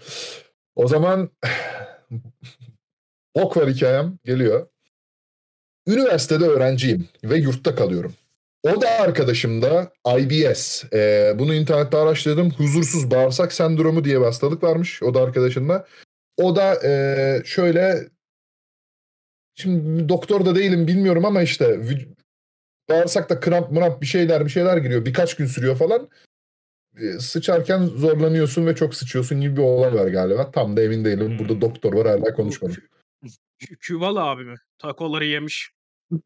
[0.76, 1.30] O zaman
[3.34, 4.67] ok var hikayem geliyor.
[5.88, 8.13] Üniversitede öğrenciyim ve yurtta kalıyorum.
[8.63, 10.84] O da arkadaşım da IBS.
[10.94, 12.52] Ee, bunu internette araştırdım.
[12.52, 15.04] Huzursuz bağırsak sendromu diye bir hastalık varmış.
[15.04, 15.88] O da arkadaşımda.
[16.38, 18.10] O da ee, şöyle
[19.56, 21.82] şimdi doktor da değilim bilmiyorum ama işte
[22.90, 25.06] bağırsakta kramp mramp bir şeyler bir şeyler giriyor.
[25.06, 26.10] Birkaç gün sürüyor falan
[26.98, 30.52] e, sıçarken zorlanıyorsun ve çok sıçıyorsun gibi bir olay var galiba.
[30.52, 31.40] Tam da emin değilim.
[31.40, 32.76] Burada doktor var hala konuşmadım.
[33.62, 34.56] Kü- Küval abi mi?
[34.78, 35.72] Takoları yemiş.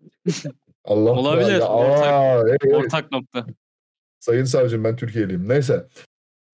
[0.84, 2.74] Allah Olabilir, Ya, ortak- aa, evet.
[2.74, 3.46] Ortak nokta.
[4.20, 5.50] Sayın savcım ben Türkiye'liyim.
[5.50, 5.88] Neyse.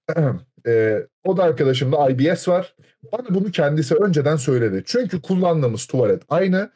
[0.67, 2.75] E, o da arkadaşımda IBS var.
[3.13, 4.83] Bana bunu kendisi önceden söyledi.
[4.85, 6.71] Çünkü kullandığımız tuvalet aynı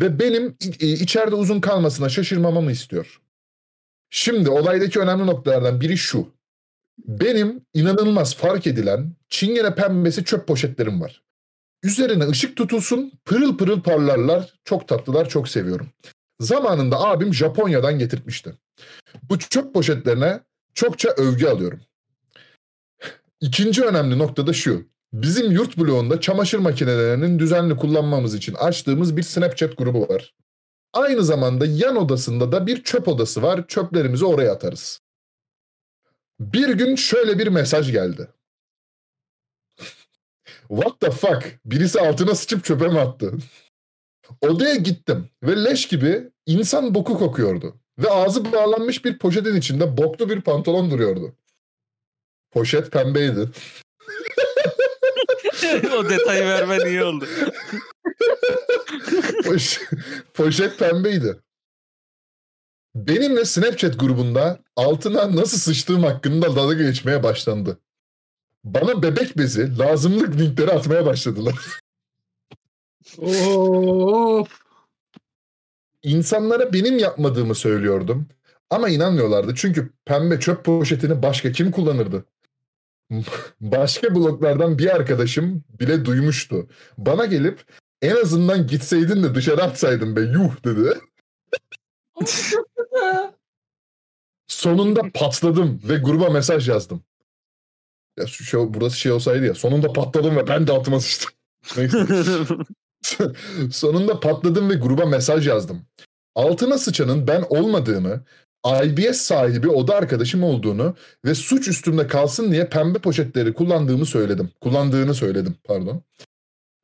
[0.00, 3.20] ve benim i- içeride uzun kalmasına şaşırmamamı istiyor.
[4.10, 6.28] Şimdi olaydaki önemli noktalardan biri şu.
[6.98, 11.22] Benim inanılmaz fark edilen çingene pembesi çöp poşetlerim var.
[11.82, 14.54] Üzerine ışık tutulsun, pırıl pırıl parlarlar.
[14.64, 15.88] Çok tatlılar, çok seviyorum.
[16.40, 18.54] Zamanında abim Japonya'dan getirtmişti.
[19.22, 20.40] Bu çöp poşetlerine
[20.74, 21.80] çokça övgü alıyorum.
[23.40, 24.86] İkinci önemli nokta da şu.
[25.12, 30.34] Bizim yurt bloğunda çamaşır makinelerinin düzenli kullanmamız için açtığımız bir Snapchat grubu var.
[30.92, 33.66] Aynı zamanda yan odasında da bir çöp odası var.
[33.68, 35.00] Çöplerimizi oraya atarız.
[36.40, 38.28] Bir gün şöyle bir mesaj geldi.
[40.68, 41.60] What the fuck?
[41.64, 43.32] Birisi altına sıçıp çöpe mi attı?
[44.40, 47.74] Odaya gittim ve leş gibi insan boku kokuyordu.
[47.98, 51.36] Ve ağzı bağlanmış bir poşetin içinde boklu bir pantolon duruyordu.
[52.56, 53.40] Poşet pembeydi.
[55.98, 57.26] o detayı vermen iyi oldu.
[59.44, 59.80] Poş-
[60.34, 61.36] poşet pembeydi.
[62.94, 67.80] Benimle Snapchat grubunda altına nasıl sıçtığım hakkında dalga geçmeye başlandı.
[68.64, 71.54] Bana bebek bezi, lazımlık linkleri atmaya başladılar.
[73.18, 74.60] Of.
[76.02, 78.28] İnsanlara benim yapmadığımı söylüyordum.
[78.70, 82.24] Ama inanmıyorlardı çünkü pembe çöp poşetini başka kim kullanırdı?
[83.60, 86.68] Başka bloklardan bir arkadaşım bile duymuştu.
[86.98, 87.64] Bana gelip
[88.02, 90.98] en azından gitseydin de dışarı atsaydın be yuh dedi.
[94.46, 97.02] Sonunda patladım ve gruba mesaj yazdım.
[98.18, 101.30] Ya şu, şu burası şey olsaydı ya sonunda patladım ve ben de altıma sıçtım.
[103.72, 105.86] Sonunda patladım ve gruba mesaj yazdım.
[106.34, 108.24] Altına sıçanın ben olmadığımı,
[108.66, 114.50] IBS sahibi oda arkadaşım olduğunu ve suç üstümde kalsın diye pembe poşetleri kullandığımı söyledim.
[114.60, 116.02] Kullandığını söyledim pardon.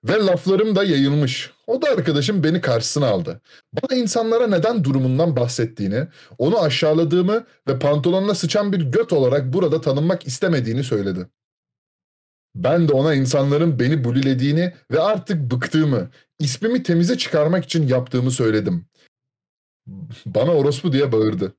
[0.05, 1.51] Ve laflarım da yayılmış.
[1.66, 3.40] O da arkadaşım beni karşısına aldı.
[3.73, 6.07] Bana insanlara neden durumundan bahsettiğini,
[6.38, 11.27] onu aşağıladığımı ve pantolonuna sıçan bir göt olarak burada tanınmak istemediğini söyledi.
[12.55, 18.87] Ben de ona insanların beni bulilediğini ve artık bıktığımı, ismimi temize çıkarmak için yaptığımı söyledim.
[20.27, 21.55] Bana orospu diye bağırdı.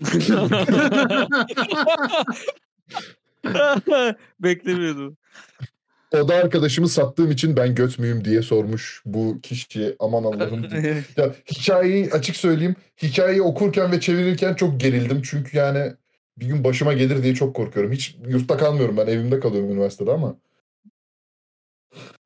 [4.40, 5.16] Beklemiyordum.
[6.14, 9.96] O da arkadaşımı sattığım için ben göt müyüm diye sormuş bu kişiye.
[9.98, 10.62] Aman Allah'ım.
[11.16, 12.76] ya, hikayeyi açık söyleyeyim.
[13.02, 15.22] Hikayeyi okurken ve çevirirken çok gerildim.
[15.24, 15.92] Çünkü yani
[16.38, 17.92] bir gün başıma gelir diye çok korkuyorum.
[17.92, 19.06] Hiç yurtta kalmıyorum ben.
[19.06, 20.36] Evimde kalıyorum üniversitede ama.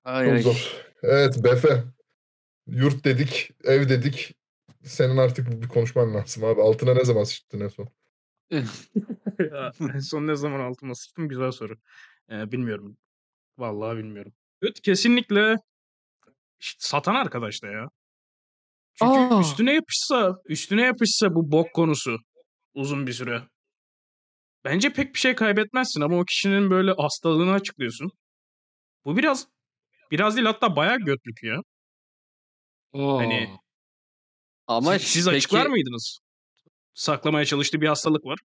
[0.05, 0.43] Ay, Çok ay.
[0.43, 0.73] zor.
[1.03, 1.85] Evet Befe.
[2.67, 4.35] Yurt dedik, ev dedik.
[4.83, 6.63] Senin artık bir konuşman lazım abi.
[6.63, 7.89] Altına ne zaman sıçtın en son?
[9.53, 11.29] Ya, en son ne zaman altıma sıçtım?
[11.29, 11.75] Güzel soru.
[12.31, 12.97] Ee, bilmiyorum.
[13.59, 14.33] Vallahi bilmiyorum.
[14.63, 15.57] Evet kesinlikle
[16.61, 17.89] satan arkadaş da ya.
[18.95, 19.41] Çünkü Aa!
[19.41, 22.19] üstüne yapışsa, üstüne yapışsa bu bok konusu
[22.75, 23.43] uzun bir süre.
[24.65, 28.11] Bence pek bir şey kaybetmezsin ama o kişinin böyle hastalığını açıklıyorsun.
[29.05, 29.49] Bu biraz
[30.11, 31.61] biraz değil hatta bayağı götlük ya.
[32.93, 33.17] Aa.
[33.19, 33.59] Hani
[34.69, 36.19] Ama siz, siz peki- açıklar mıydınız?
[36.95, 38.39] Saklamaya çalıştığı bir hastalık var.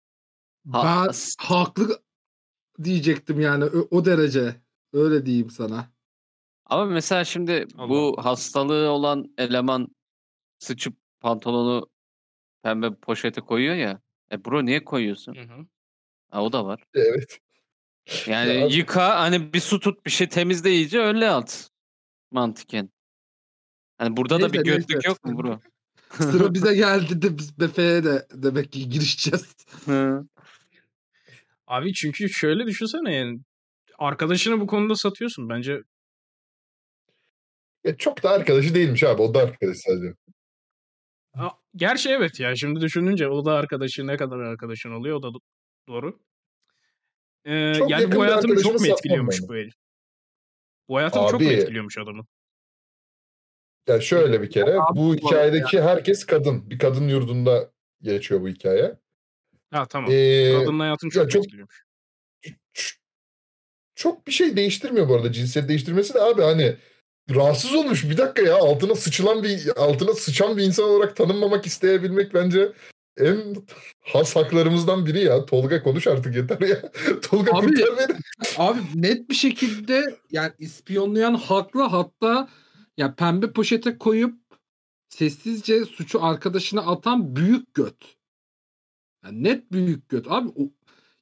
[0.71, 1.13] Ha- ben
[1.47, 2.01] haklı
[2.83, 4.55] diyecektim yani o, o derece.
[4.93, 5.91] Öyle diyeyim sana.
[6.65, 9.87] Ama mesela şimdi Allah bu hastalığı olan eleman
[10.59, 11.89] sıçıp pantolonu
[12.63, 14.01] pembe poşete koyuyor ya.
[14.31, 15.35] E bro niye koyuyorsun?
[15.35, 15.65] Hı hı.
[16.29, 16.83] Ha, o da var.
[16.93, 17.39] Evet.
[18.27, 21.69] Yani Ya- yıka hani bir su tut bir şey temizle iyice öyle at.
[22.31, 22.89] Mantıken.
[23.97, 25.07] Hani burada da bir Neyse, götlük neyse.
[25.07, 25.59] yok mu bro?
[26.17, 29.55] Sıra bize geldi de biz Befe'ye de demek ki girişeceğiz.
[29.85, 30.25] Hı.
[31.67, 33.39] Abi çünkü şöyle düşünsene yani
[33.99, 35.81] arkadaşını bu konuda satıyorsun bence.
[37.83, 39.21] Ya çok da arkadaşı değilmiş abi.
[39.21, 40.13] O da arkadaş sadece.
[41.75, 45.41] Gerçi evet ya şimdi düşününce o da arkadaşı ne kadar arkadaşın oluyor o da do-
[45.87, 46.19] doğru.
[47.45, 49.47] Ee, Çok yani yakın bu bir hayatını çok arkadaşımı mu satmam etkiliyormuş ben.
[49.47, 49.69] bu el?
[50.87, 52.27] Bu hayatını çok mu Abi- etkiliyormuş adamın?
[53.87, 56.69] Ya şöyle bir kere bu hikayedeki herkes kadın.
[56.69, 57.69] Bir kadın yurdunda
[58.01, 58.95] geçiyor bu hikaye.
[59.71, 60.11] Ha tamam.
[60.11, 61.83] Ee, Kadının hayatını ya çok, çok- etkiliyormuş.
[63.95, 66.75] çok bir şey değiştirmiyor bu arada cinsiyet değiştirmesi de abi hani
[67.35, 72.33] rahatsız olmuş bir dakika ya altına sıçılan bir altına sıçan bir insan olarak tanınmamak isteyebilmek
[72.33, 72.71] bence
[73.17, 73.55] en
[74.01, 75.45] has haklarımızdan biri ya.
[75.45, 76.91] Tolga konuş artık yeter ya.
[77.21, 78.17] Tolga Abi- kurtar beni.
[78.57, 82.49] Abi net bir şekilde yani ispiyonlayan haklı hatta
[82.97, 84.39] ya pembe poşete koyup
[85.09, 88.17] sessizce suçu arkadaşına atan büyük göt.
[89.23, 90.27] Yani net büyük göt.
[90.29, 90.69] Abi o,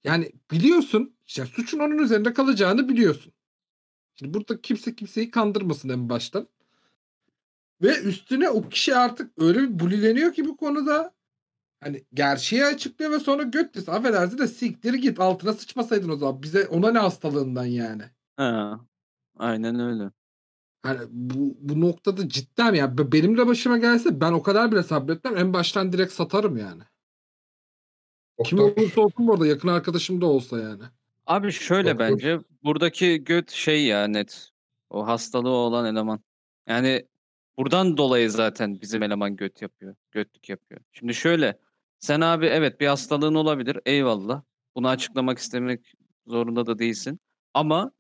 [0.03, 3.33] yani biliyorsun işte suçun onun üzerinde kalacağını biliyorsun.
[4.15, 6.47] Şimdi burada kimse kimseyi kandırmasın en baştan.
[7.81, 11.13] Ve üstüne o kişi artık öyle bir bulileniyor ki bu konuda
[11.79, 13.91] hani gerçeği açıklıyor ve sonra göt diyorsun.
[13.91, 16.43] Affedersin de siktir git altına sıçmasaydın o zaman.
[16.43, 18.03] Bize ona ne hastalığından yani.
[18.37, 18.79] Ha.
[19.37, 20.11] Aynen öyle.
[20.83, 24.83] Hani bu, bu noktada cidden ya be- benim de başıma gelse ben o kadar bile
[24.83, 25.37] sabretmem.
[25.37, 26.83] En baştan direkt satarım yani.
[28.45, 28.81] Kim Doktor.
[28.81, 30.83] olursa olsun bu arada yakın arkadaşım da olsa yani.
[31.27, 31.99] Abi şöyle Doktor.
[31.99, 34.49] bence buradaki göt şey ya net.
[34.89, 36.19] O hastalığı olan eleman.
[36.67, 37.07] Yani
[37.57, 39.95] buradan dolayı zaten bizim eleman göt yapıyor.
[40.11, 40.81] Götlük yapıyor.
[40.91, 41.59] Şimdi şöyle.
[41.99, 43.79] Sen abi evet bir hastalığın olabilir.
[43.85, 44.41] Eyvallah.
[44.75, 45.93] Bunu açıklamak istemek
[46.27, 47.19] zorunda da değilsin.
[47.53, 47.91] Ama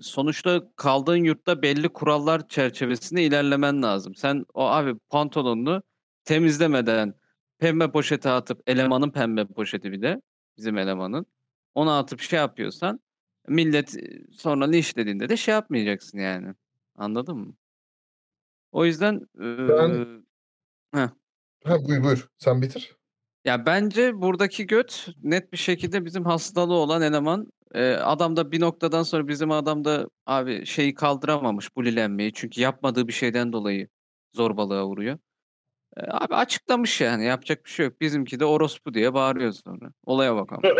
[0.00, 4.14] sonuçta kaldığın yurtta belli kurallar çerçevesinde ilerlemen lazım.
[4.14, 5.82] Sen o abi pantolonunu
[6.24, 7.14] temizlemeden
[7.58, 10.20] pembe poşete atıp elemanın pembe poşeti bir de
[10.58, 11.26] bizim elemanın
[11.74, 13.00] ona atıp şey yapıyorsan
[13.48, 16.54] millet e, sonra linçlediğinde de şey yapmayacaksın yani.
[16.96, 17.54] Anladın mı?
[18.72, 20.22] O yüzden Ben-
[20.96, 21.10] eee,
[21.64, 22.28] Ha buyur buyur.
[22.38, 22.96] Sen bitir.
[23.44, 27.52] ya bence buradaki göt net bir şekilde bizim hastalığı olan eleman.
[28.02, 32.32] Adam da bir noktadan sonra bizim adam da abi şeyi kaldıramamış bulilenmeyi.
[32.34, 33.88] Çünkü yapmadığı bir şeyden dolayı
[34.34, 35.18] zorbalığa uğruyor.
[35.96, 38.00] Ee, abi açıklamış yani yapacak bir şey yok.
[38.00, 39.92] Bizimki de orospu diye bağırıyor sonra.
[40.04, 40.62] Olaya bak ama.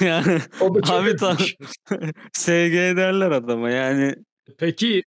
[0.00, 1.56] yani O da çok Abi etmiş.
[2.32, 2.48] SG
[2.96, 4.14] derler adama yani.
[4.58, 5.02] Peki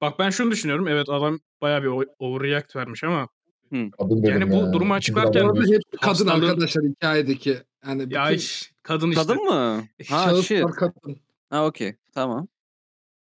[0.00, 0.88] bak ben şunu düşünüyorum.
[0.88, 3.28] Evet adam bayağı bir overreact vermiş ama
[3.70, 4.72] Kadın Yani benim bu ya.
[4.72, 7.58] durumu açıklarken- kadın arkadaşlar hikayedeki.
[7.86, 9.22] Yani bütün ya iş, kadın işte.
[9.22, 9.52] Kadın mı?
[10.08, 10.46] Ha shit.
[10.48, 11.20] şahıslar kadın.
[11.50, 12.48] Ha okey tamam.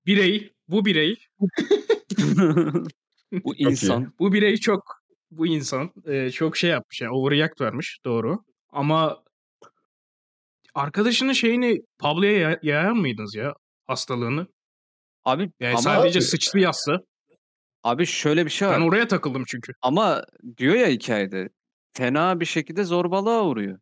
[0.05, 1.15] Birey, bu birey,
[3.31, 4.13] Bu insan.
[4.19, 8.43] bu birey çok bu insan e, çok şey yapmış yani overreact vermiş doğru.
[8.69, 9.23] Ama
[10.73, 13.53] arkadaşının şeyini Pablo'ya ya- yayar mıydınız ya
[13.87, 14.47] hastalığını?
[15.25, 17.01] Abi Yani ama sadece abi- sıçtı yazsa.
[17.83, 18.77] abi şöyle bir şey var.
[18.81, 19.73] Ben oraya takıldım çünkü.
[19.81, 20.23] Ama
[20.57, 21.49] diyor ya hikayede
[21.93, 23.79] fena bir şekilde zorbalığa uğruyor.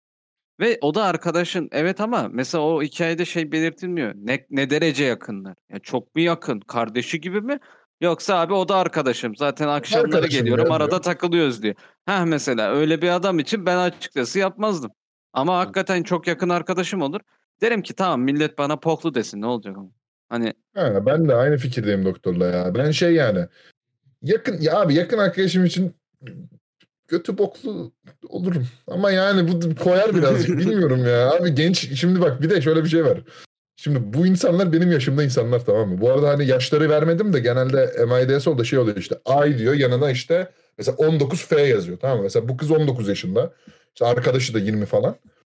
[0.60, 4.14] Ve o da arkadaşın evet ama mesela o hikayede şey belirtilmiyor.
[4.16, 5.56] Ne, ne derece yakınlar?
[5.70, 6.60] Ya çok mu yakın?
[6.60, 7.60] Kardeşi gibi mi?
[8.02, 9.36] Yoksa abi o da arkadaşım.
[9.36, 11.02] Zaten akşamları Arkadaşım geliyorum arada diyor.
[11.02, 11.76] takılıyoruz diyor.
[12.06, 14.92] Heh mesela öyle bir adam için ben açıkçası yapmazdım.
[15.34, 17.20] Ama hakikaten çok yakın arkadaşım olur.
[17.62, 19.90] Derim ki tamam millet bana poklu desin ne olacak ama.
[20.30, 22.76] Hani Ha, ben de aynı fikirdeyim doktorla ya.
[22.76, 23.46] Ben şey yani
[24.22, 25.96] yakın ya abi yakın arkadaşım için
[27.08, 27.92] götü boklu
[28.30, 28.68] olurum.
[28.88, 31.32] Ama yani bu koyar birazcık bilmiyorum ya.
[31.32, 33.22] Abi genç şimdi bak bir de şöyle bir şey var.
[33.76, 36.02] Şimdi bu insanlar benim yaşımda insanlar tamam mı?
[36.02, 40.12] Bu arada hani yaşları vermedim de genelde MIDS da şey oluyor işte ay diyor yanına
[40.12, 42.24] işte mesela 19F yazıyor tamam mı?
[42.24, 43.54] Mesela bu kız 19 yaşında.
[43.94, 45.16] İşte arkadaşı da 20 falan.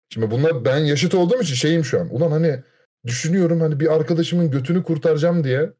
[0.08, 2.14] Şimdi bunlar ben yaşıt olduğum için şeyim şu an.
[2.14, 2.62] Ulan hani
[3.06, 5.72] düşünüyorum hani bir arkadaşımın götünü kurtaracağım diye.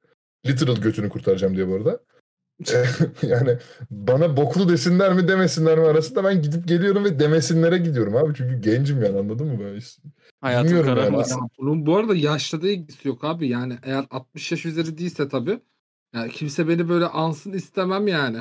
[0.47, 2.01] Literal götünü kurtaracağım diye bu arada.
[3.23, 3.59] yani
[3.91, 8.35] bana boklu desinler mi demesinler mi arasında ben gidip geliyorum ve demesinlere gidiyorum abi.
[8.35, 9.61] Çünkü gencim yani anladın mı?
[9.65, 10.03] Ben işte-
[10.41, 11.25] Hayatın Bilmiyorum kara yani.
[11.59, 13.49] bunun bu arada yaşla da ilgisi yok abi.
[13.49, 15.61] Yani eğer 60 yaş üzeri değilse tabii.
[16.15, 18.39] Yani kimse beni böyle ansın istemem yani.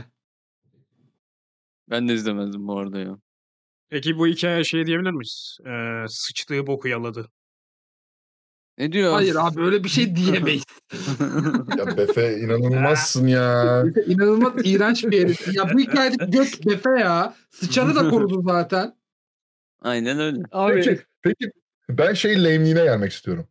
[1.89, 3.17] Ben de izlemezdim bu arada ya.
[3.89, 5.57] Peki bu hikaye şey diyebilir miyiz?
[5.65, 7.29] Ee, sıçtığı boku yaladı.
[8.77, 9.13] Ne diyor?
[9.13, 10.63] Hayır abi öyle bir şey diyemeyiz.
[11.77, 13.83] Ya Befe inanılmazsın ya.
[13.85, 15.55] Befe İnanılmaz iğrenç bir herif.
[15.55, 17.33] Ya bu hikayede göt Befe ya.
[17.49, 18.95] Sıçanı da korudu zaten.
[19.81, 20.41] Aynen öyle.
[20.73, 21.51] Peki, peki
[21.89, 23.47] ben şey lame'liğine gelmek istiyorum.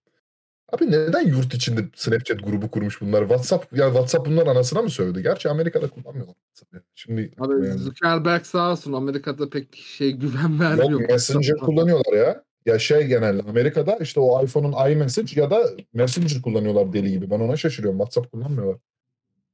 [0.72, 3.20] Abi neden yurt içinde Snapchat grubu kurmuş bunlar?
[3.20, 5.20] WhatsApp ya WhatsApp bunlar anasına mı sövdü?
[5.20, 6.37] Gerçi Amerika'da kullanmıyorlar.
[6.72, 6.82] Yani.
[6.94, 10.90] Şimdi Abi yani- Zuckerberg sağ olsun Amerika'da pek şey güven vermiyor.
[10.90, 12.44] Yok Messenger kullanıyorlar ya.
[12.66, 17.31] Ya şey genelde Amerika'da işte o iPhone'un iMessage ya da Messenger kullanıyorlar deli gibi.
[17.31, 17.98] Ben ona şaşırıyorum.
[17.98, 18.77] WhatsApp kullanmıyorlar.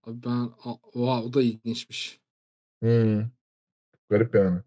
[0.04, 0.50] Abi ben
[0.94, 2.20] oha o da ilginçmiş.
[2.82, 3.22] Hmm.
[4.10, 4.60] Garip yani.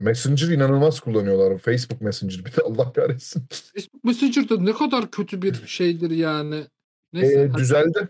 [0.00, 1.58] Messenger inanılmaz kullanıyorlar.
[1.58, 3.46] Facebook Messenger bir de Allah kahretsin.
[3.50, 6.64] Facebook Messenger'da ne kadar kötü bir şeydir yani.
[7.12, 7.40] Neyse.
[7.40, 8.08] Ee, düzeldi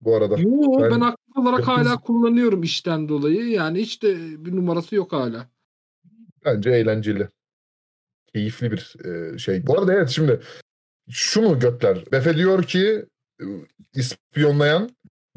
[0.00, 0.38] bu arada.
[0.38, 3.48] Yo ben, ben- aktif olarak hala kullanıyorum işten dolayı.
[3.48, 5.48] Yani hiç de bir numarası yok hala.
[6.44, 7.28] Bence eğlenceli.
[8.34, 9.66] Keyifli bir e, şey.
[9.66, 10.40] Bu arada evet şimdi
[11.10, 12.04] şu mu götler?
[12.12, 13.06] Befe diyor ki
[13.40, 13.44] e,
[13.94, 14.90] ispiyonlayan.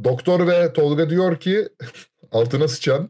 [0.04, 1.70] Doktor ve Tolga diyor ki
[2.32, 3.10] altına sıçan.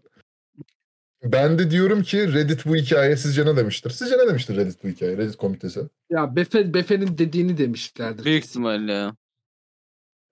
[1.23, 3.89] Ben de diyorum ki Reddit bu hikaye sizce ne demiştir?
[3.89, 5.17] Sizce ne demiştir Reddit bu hikaye?
[5.17, 5.81] Reddit komitesi.
[6.09, 8.25] Ya Befe Befe'nin dediğini demişlerdir.
[8.25, 9.15] Büyük ihtimalle ya.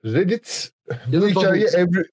[0.06, 0.72] Reddit
[1.12, 2.04] Ya bu hikaye every,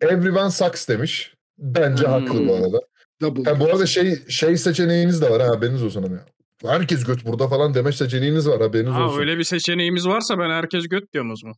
[0.00, 1.34] everyone sucks demiş.
[1.58, 2.12] Bence Hmm.
[2.12, 2.80] haklı bu arada.
[3.20, 3.50] Double.
[3.50, 6.16] Ha, bu arada şey şey seçeneğiniz de var ha haberiniz olsun ama.
[6.62, 9.20] Herkes göt burada falan deme seçeneğiniz var haberiniz Ha, olsun.
[9.20, 11.56] öyle bir seçeneğimiz varsa ben herkes göt diyorum o zaman.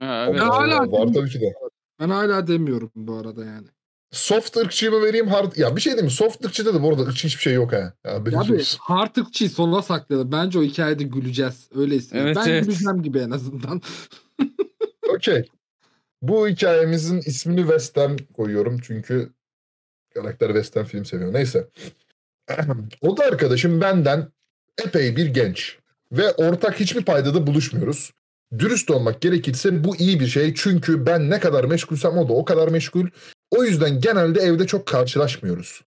[0.00, 0.40] Ha, evet.
[0.40, 1.52] Hala- var tabii ki de.
[2.00, 3.66] Ben hala demiyorum bu arada yani.
[4.10, 5.56] Soft ırkçıyı mı vereyim hard...
[5.56, 6.10] Ya bir şey diyeyim mi?
[6.10, 7.92] Soft ırkçıda da bu arada ırkçı hiçbir şey yok ha.
[8.04, 8.34] Ya, Abi
[8.78, 10.32] hard ırkçıyı sona saklayalım.
[10.32, 11.68] Bence o hikayede güleceğiz.
[11.74, 12.26] Öyle istiyorum.
[12.26, 12.64] Evet, ben evet.
[12.64, 13.82] güleceğim gibi en azından.
[15.14, 15.44] Okey.
[16.22, 19.32] Bu hikayemizin ismini Western koyuyorum çünkü
[20.14, 21.32] karakter Western film seviyor.
[21.32, 21.68] Neyse.
[23.00, 24.32] o da arkadaşım benden
[24.84, 25.78] epey bir genç.
[26.12, 28.12] Ve ortak hiçbir paydada buluşmuyoruz.
[28.58, 30.54] Dürüst olmak gerekirse bu iyi bir şey.
[30.54, 33.06] Çünkü ben ne kadar meşgulsem o da o kadar meşgul.
[33.50, 35.82] O yüzden genelde evde çok karşılaşmıyoruz.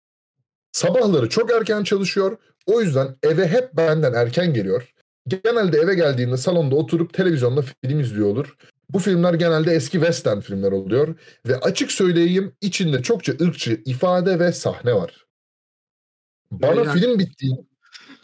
[0.73, 2.37] Sabahları çok erken çalışıyor.
[2.67, 4.93] O yüzden eve hep benden erken geliyor.
[5.29, 8.57] Genelde eve geldiğinde salonda oturup televizyonda film izliyor olur.
[8.91, 11.15] Bu filmler genelde eski western filmler oluyor
[11.47, 15.27] ve açık söyleyeyim içinde çokça ırkçı ifade ve sahne var.
[16.51, 17.57] Bana Yani- film bittiği...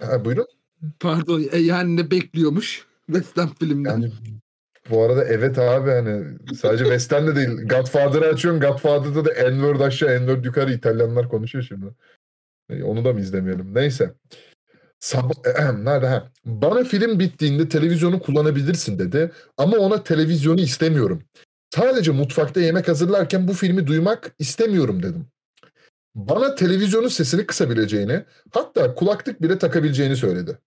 [0.07, 0.47] Ha, buyurun.
[1.01, 1.45] Pardon.
[1.53, 2.87] E, yani ne bekliyormuş?
[3.07, 3.91] Western filmden.
[3.91, 4.13] Yani
[4.91, 7.69] bu arada evet abi hani sadece western de değil.
[7.69, 8.61] Godfather'ı açıyorum.
[8.61, 11.87] Godfather'da da N-word aşağı N-word yukarı İtalyanlar konuşuyor şimdi.
[12.71, 13.75] E, Onu da mı izlemeyelim?
[13.75, 14.15] Neyse.
[15.01, 15.35] Sabah,
[15.85, 16.29] nerede ha?
[16.45, 19.31] Bana film bittiğinde televizyonu kullanabilirsin dedi.
[19.57, 21.23] Ama ona televizyonu istemiyorum.
[21.75, 25.27] Sadece mutfakta yemek hazırlarken bu filmi duymak istemiyorum dedim.
[26.15, 30.59] Bana televizyonun sesini kısabileceğini, hatta kulaklık bile takabileceğini söyledi.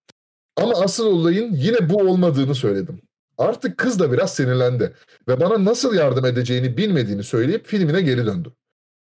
[0.58, 3.02] Ama asıl olayın yine bu olmadığını söyledim.
[3.38, 4.94] Artık kız da biraz sinirlendi
[5.28, 8.52] ve bana nasıl yardım edeceğini bilmediğini söyleyip filmine geri döndü.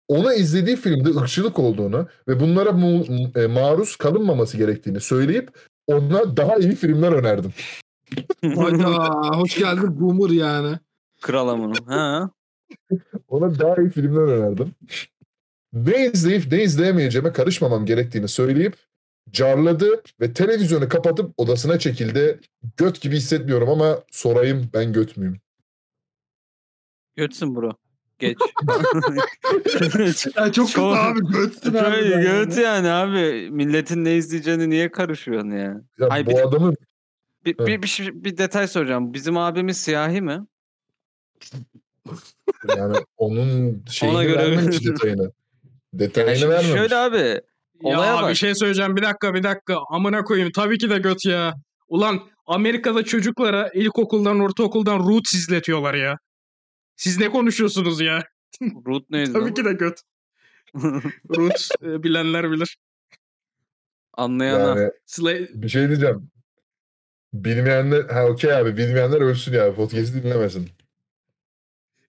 [0.08, 5.50] Ona izlediği filmde ırkçılık olduğunu ve bunlara mu- e, maruz kalınmaması gerektiğini söyleyip
[5.88, 7.54] ona daha iyi filmler önerdim.
[8.56, 10.80] Hayda, hoş geldin boomer yani.
[11.22, 11.74] Kral amına.
[11.86, 12.30] Ha.
[13.28, 14.72] Ona daha iyi filmler önerdim.
[15.74, 18.76] Ne izleyip ne izleyemeyeceğime karışmamam gerektiğini söyleyip
[19.32, 22.40] carladı ve televizyonu kapatıp odasına çekildi.
[22.78, 25.40] Göt gibi hissetmiyorum ama sorayım ben göt müyüm?
[27.16, 27.72] Götsün bro.
[28.20, 28.38] Geç.
[30.36, 31.80] Ya çok kısa abi götsün abi.
[31.92, 32.24] Şöyle yani.
[32.24, 33.50] göt yani abi.
[33.52, 35.82] Milletin ne izleyeceğini niye karışıyorsun ya?
[36.00, 36.76] Ya Ay, bu bir adamın
[37.46, 39.14] Bir, bir, bir, şey- bir detay soracağım.
[39.14, 40.46] Bizim abimiz siyahi mi?
[42.78, 45.32] yani onun şeyini Ona göre- vermemiş detayını.
[45.94, 46.78] Yani Detayını şimdi vermemiş.
[46.78, 47.42] şöyle abi.
[47.84, 48.30] Olaya ya bak.
[48.30, 51.54] bir şey söyleyeceğim bir dakika bir dakika amına koyayım tabii ki de göt ya.
[51.88, 56.18] Ulan Amerika'da çocuklara ilkokuldan ortaokuldan Roots izletiyorlar ya.
[56.96, 58.24] Siz ne konuşuyorsunuz ya?
[58.88, 59.34] Root neydi?
[59.34, 60.02] Tabii ki de göt.
[61.38, 62.78] Roots e, bilenler bilir.
[64.14, 64.82] Anlayana.
[64.82, 65.48] Yani Slay...
[65.54, 66.32] bir şey diyeceğim.
[67.34, 69.76] Bilmeyenler, ha okey abi bilmeyenler ölsün ya.
[69.76, 70.70] Podcast'i dinlemesin.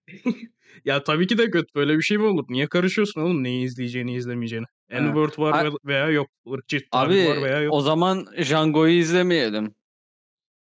[0.84, 2.44] Ya tabii ki de göt böyle bir şey mi olur?
[2.48, 4.66] Niye karışıyorsun oğlum neyi izleyeceğini izlemeyeceğini?
[4.90, 6.28] N-word var Ay- ve- veya yok.
[6.46, 7.74] Irkçı Abi var veya yok.
[7.74, 9.74] o zaman Django'yu izlemeyelim.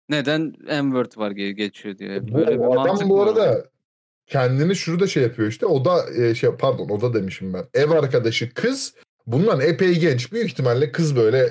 [0.10, 2.28] Neden M-word var ge- geçiyor diye.
[2.28, 3.28] Bu Böyle bir adam bu var.
[3.28, 3.66] arada
[4.28, 5.66] kendini şurada şey yapıyor işte.
[5.66, 7.66] O da e, şey pardon o da demişim ben.
[7.74, 8.94] Ev arkadaşı kız.
[9.28, 10.32] Bundan epey genç.
[10.34, 11.50] Büyük ihtimalle kız böyle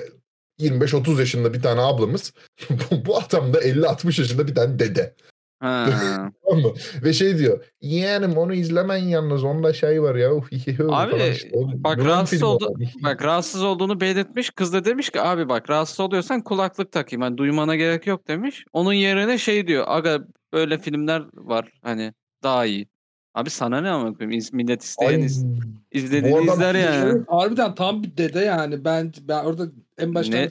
[0.59, 2.33] 25-30 yaşında bir tane ablamız.
[2.69, 5.13] Bu- Bu adam da 50-60 yaşında bir tane dede.
[5.61, 5.85] Ha.
[6.45, 6.73] Tamam mı?
[7.03, 7.65] Ve şey diyor.
[7.81, 9.43] Yeğenim onu izlemeyin yalnız.
[9.43, 10.33] Onda şey var ya.
[10.33, 11.49] uf, öyle Abi, falan işte.
[11.53, 12.73] O- bak rahatsız oldu-.
[13.03, 14.49] Bak rahatsız olduğunu belirtmiş.
[14.49, 17.21] Kız da demiş ki abi bak rahatsız oluyorsan kulaklık takayım.
[17.21, 18.65] Hani duymana gerek yok demiş.
[18.73, 19.83] Onun yerine şey diyor.
[19.87, 20.19] Aga
[20.53, 22.87] böyle filmler var hani daha iyi.
[23.33, 24.15] Abi sana ne ama
[24.51, 25.59] Millet isteyen iz- bu
[25.91, 27.11] izlediğini adam izler yani.
[27.11, 28.85] Evet, harbiden tam bir dede yani.
[28.85, 30.49] Ben ben orada en başta Ne?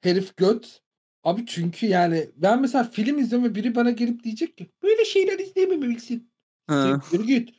[0.00, 0.80] Herif göt.
[1.24, 5.38] Abi çünkü yani ben mesela film izliyorum ve biri bana gelip diyecek ki böyle şeyler
[5.38, 6.30] izleyememelisin.
[6.70, 7.00] Hı.
[7.02, 7.50] Siktir git.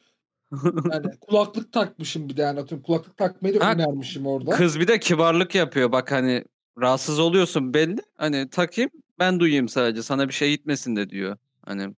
[0.92, 4.52] Yani kulaklık takmışım bir de yani atıyorum kulaklık takmayı da Ha, önermişim orada.
[4.52, 5.92] Kız bir de kibarlık yapıyor.
[5.92, 6.44] Bak hani
[6.82, 8.02] rahatsız oluyorsun belli.
[8.16, 10.04] Hani takayım ben duyayım sadece.
[10.04, 11.38] Sana bir şey gitmesin de diyor.
[11.66, 11.96] Hani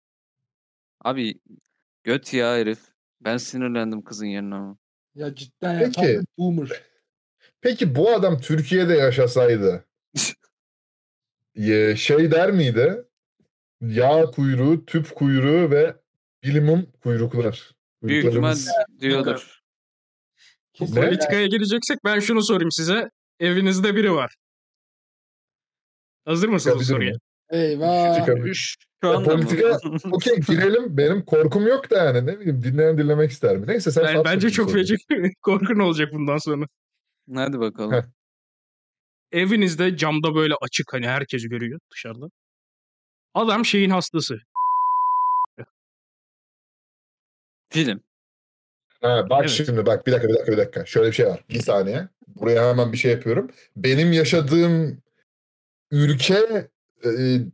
[1.02, 1.40] abi
[2.04, 2.80] göt ya herif.
[3.22, 4.78] Ben sinirlendim kızın yerine ama.
[5.16, 6.20] Ya cidden ya tam Peki.
[6.38, 6.84] boomer.
[7.62, 9.87] Peki bu adam Türkiye'de yaşasaydı
[11.98, 13.04] şey der miydi?
[13.82, 15.96] Yağ kuyruğu, tüp kuyruğu ve
[16.44, 17.72] bilimum kuyruklar.
[18.04, 18.56] Büyük ihtimal
[19.00, 19.60] diyordur.
[20.74, 21.06] Bu Kesinlikle.
[21.10, 23.10] politikaya gireceksek ben şunu sorayım size.
[23.40, 24.36] Evinizde biri var.
[26.26, 27.14] Hazır mısınız bu soruya?
[27.50, 28.16] Eyvah.
[28.16, 28.76] Çıkabilir.
[29.04, 29.80] Şu anda politika
[30.12, 30.98] okey girelim.
[30.98, 33.68] Benim korkum yok da yani ne bileyim dinleyen dinlemek ister mi?
[33.68, 34.96] Neyse sen Ben- sat bence çok feci
[35.42, 36.66] korkun olacak bundan sonra.
[37.36, 37.92] Hadi bakalım.
[37.94, 38.04] Heh.
[39.32, 42.26] Evinizde camda böyle açık hani herkes görüyor dışarıda.
[43.34, 44.38] Adam şeyin hastası.
[47.70, 48.02] Film.
[49.02, 49.50] Ha, bak Evet.
[49.50, 50.86] şimdi bak bir dakika bir dakika bir dakika.
[50.86, 51.44] Şöyle bir şey var.
[51.50, 52.08] Bir saniye.
[52.28, 53.50] Buraya hemen bir şey yapıyorum.
[53.76, 55.02] Benim yaşadığım
[55.92, 56.68] ülke
[57.06, 57.10] e,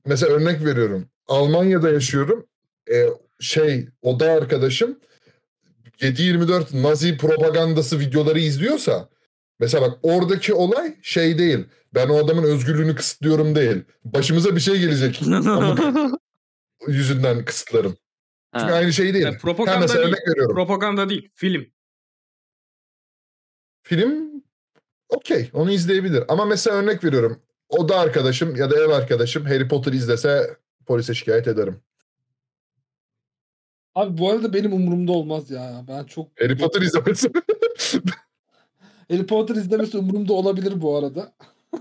[0.06, 1.10] mesela örnek veriyorum.
[1.28, 2.48] Almanya'da yaşıyorum.
[2.92, 3.08] E,
[3.40, 5.00] şey oda arkadaşım
[6.00, 9.10] 7-24 Nazi propagandası videoları izliyorsa
[9.64, 11.66] mesela bak oradaki olay şey değil.
[11.96, 13.84] Ben o adamın özgürlüğünü kısıtlıyorum değil.
[14.06, 15.22] Başımıza bir şey gelecek.
[16.88, 17.98] Yüzünden kısıtlarım.
[18.58, 18.78] Çünkü Ha.
[18.78, 19.26] aynı şey değil.
[19.26, 20.14] Yani Ha, propaganda mesela değil.
[20.14, 20.56] örnek veriyorum.
[20.56, 21.66] Propaganda değil, film.
[23.84, 24.44] film
[25.10, 26.24] okey onu izleyebilir.
[26.28, 27.42] Ama mesela örnek veriyorum.
[27.70, 31.82] O da arkadaşım ya da ev arkadaşım Harry Potter izlese polise şikayet ederim.
[33.96, 35.86] Abi bu arada benim umurumda olmaz ya.
[35.88, 37.32] Ben çok Harry Potter izlemesi.
[39.14, 41.32] Harry Potter izlemesi umurumda olabilir bu arada.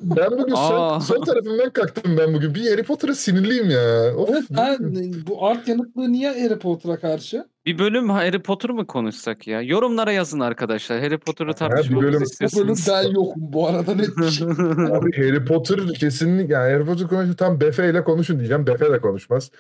[0.03, 1.01] ben bugün Aa.
[1.01, 2.55] son, son tarafımdan kalktım ben bugün.
[2.55, 4.17] Bir Harry Potter'a sinirliyim ya.
[4.17, 4.31] Of.
[4.31, 4.79] Evet ben
[5.27, 7.45] bu art yanıklığı niye Harry Potter'a karşı?
[7.67, 9.63] Bir bölüm Harry Potter mı konuşsak ya?
[9.63, 11.01] Yorumlara yazın arkadaşlar.
[11.01, 12.87] Harry Potter'ı tartışmamızı bölüm- Bu bölüm istiyorsunuz.
[12.89, 14.47] ben yokum bu arada net bir şey.
[14.97, 17.37] Abi Harry Potter kesinlikle yani Harry Potter konuşuyor.
[17.37, 18.67] Tam Befe ile konuşun diyeceğim.
[18.67, 19.51] Befe de konuşmaz.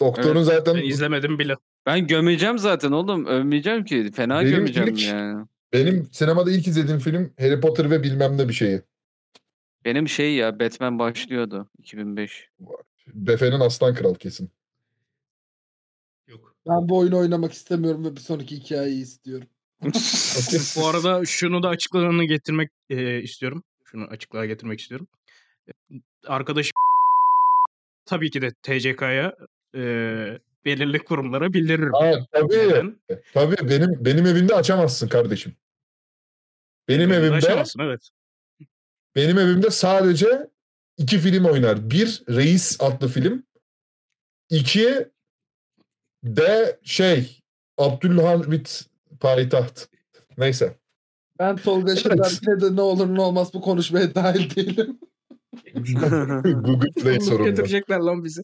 [0.00, 1.54] Doktorun zaten Ben izlemedim bile.
[1.86, 3.26] ben gömeceğim zaten oğlum.
[3.26, 4.10] Övmeyeceğim ki.
[4.14, 5.46] Fena Benim gömeceğim ilk- yani.
[5.72, 8.82] Benim sinemada ilk izlediğim film Harry Potter ve bilmem ne bir şeyi.
[9.84, 12.48] Benim şey ya Batman başlıyordu 2005.
[13.06, 14.50] Befe'nin Aslan Kral kesin.
[16.28, 16.54] Yok.
[16.68, 19.48] Ben bu oyunu oynamak istemiyorum ve bir sonraki hikayeyi istiyorum.
[20.76, 23.62] Bu arada şunu da açıklarını getirmek e, istiyorum.
[23.84, 25.08] Şunu açıklığa getirmek istiyorum.
[25.68, 25.72] E,
[26.26, 26.70] Arkadaş
[28.06, 29.34] tabii ki de TCK'ya
[29.76, 29.82] e,
[30.64, 31.94] belirli kurumlara bildiririm.
[31.94, 32.56] Aa, tabii.
[32.56, 33.00] Neden?
[33.34, 35.52] Tabii benim benim evimde açamazsın kardeşim.
[36.88, 38.08] Benim evimde Ulaşamazsın, evet.
[39.16, 40.50] benim evimde sadece
[40.96, 41.90] iki film oynar.
[41.90, 43.42] Bir Reis adlı film.
[44.50, 45.08] İki
[46.24, 47.40] de şey
[47.78, 48.86] Abdülhamit
[49.20, 49.88] Payitaht.
[50.38, 50.76] Neyse.
[51.38, 54.98] Ben Tolga Şener yine de ne olur ne olmaz bu konuşmaya dahil değilim.
[55.74, 57.44] Google Play Bulup sorunu.
[57.44, 58.42] getirecekler lan bizi.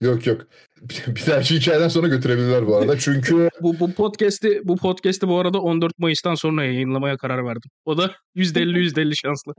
[0.00, 0.46] Yok yok.
[1.06, 2.98] Bir dahaki hikayeden sonra götürebilirler bu arada.
[2.98, 7.70] Çünkü Bu, bu podcast'i bu podcast'i bu arada 14 Mayıs'tan sonra yayınlamaya karar verdim.
[7.84, 9.54] O da %50 %50 şanslı.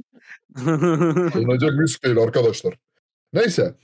[1.35, 2.73] alınacak risk değil arkadaşlar.
[3.33, 3.75] Neyse.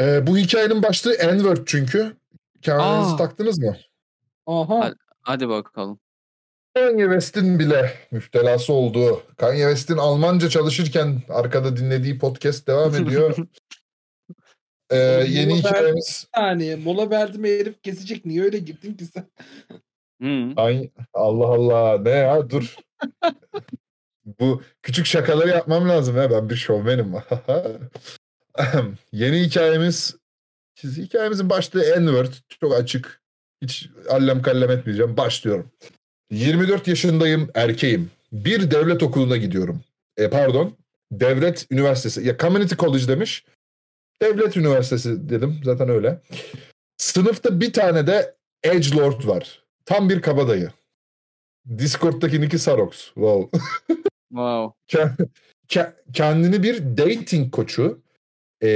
[0.00, 2.16] Ee, bu hikayenin başlığı N-word çünkü.
[2.62, 3.16] Kendinizi Aa.
[3.16, 3.76] taktınız mı?
[4.46, 4.80] Aha.
[4.80, 4.94] Hadi.
[5.22, 5.98] Hadi bakalım.
[6.76, 13.36] Kanye West'in bile müptelası olduğu, Kanye West'in Almanca çalışırken arkada dinlediği podcast devam ediyor.
[14.90, 14.96] Ee,
[15.28, 18.26] yeni Mola hikayemiz Bir saniye mola verdim herif kesecek.
[18.26, 19.26] Niye öyle gittin ki sen?
[20.22, 20.52] Hı.
[20.56, 22.76] Ay, Allah Allah ne ya dur.
[24.40, 27.12] Bu küçük şakaları yapmam lazım ya ben bir şovmenim.
[29.12, 30.16] yeni hikayemiz
[30.76, 32.32] Siz hikayemizin başlığı N-word.
[32.60, 33.20] Çok açık.
[33.62, 35.16] Hiç allem kallem etmeyeceğim.
[35.16, 35.70] Başlıyorum.
[36.30, 38.10] 24 yaşındayım, erkeğim.
[38.32, 39.80] Bir devlet okuluna gidiyorum.
[40.16, 40.76] E, pardon.
[41.12, 42.28] Devlet üniversitesi.
[42.28, 43.44] Ya community college demiş.
[44.22, 45.60] Devlet üniversitesi dedim.
[45.64, 46.20] Zaten öyle.
[46.98, 49.64] Sınıfta bir tane de Edgelord var.
[49.84, 50.70] Tam bir kabadayı.
[51.78, 53.04] Discord'daki Nicky Sarox.
[53.04, 53.58] Wow.
[54.28, 54.74] Wow.
[54.88, 55.16] Ke-
[55.68, 58.02] ke- kendini bir dating koçu
[58.60, 58.68] e,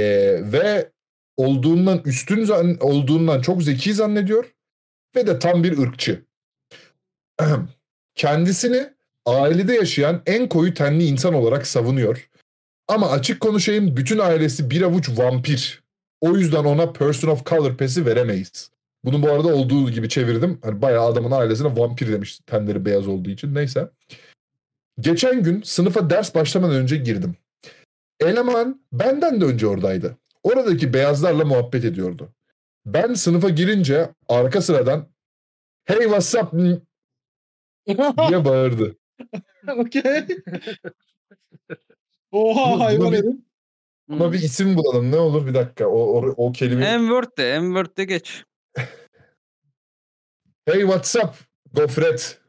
[0.51, 0.91] ve
[1.37, 2.47] olduğundan üstün
[2.79, 4.55] olduğundan çok zeki zannediyor
[5.15, 6.25] ve de tam bir ırkçı.
[8.15, 8.93] Kendisini
[9.25, 12.29] ailede yaşayan en koyu tenli insan olarak savunuyor.
[12.87, 15.83] Ama açık konuşayım bütün ailesi bir avuç vampir.
[16.21, 18.71] O yüzden ona person of color pesi veremeyiz.
[19.05, 20.59] Bunu bu arada olduğu gibi çevirdim.
[20.63, 23.55] Hani bayağı adamın ailesine vampir demiş tenleri beyaz olduğu için.
[23.55, 23.89] Neyse.
[24.99, 27.35] Geçen gün sınıfa ders başlamadan önce girdim.
[28.19, 30.17] Eleman benden de önce oradaydı.
[30.43, 32.33] Oradaki beyazlarla muhabbet ediyordu.
[32.85, 35.07] Ben sınıfa girince arka sıradan
[35.85, 36.53] Hey what's up
[38.29, 38.95] diye bağırdı.
[39.77, 40.27] Okey.
[42.31, 43.35] Oha Bu- buna hayvan bir- herif.
[44.09, 45.87] Buna bir isim bulalım ne olur bir dakika.
[45.87, 46.97] O, o, o kelime.
[46.97, 48.43] M-word de, M-word de geç.
[50.65, 51.33] Hey what's up
[51.73, 52.39] gofret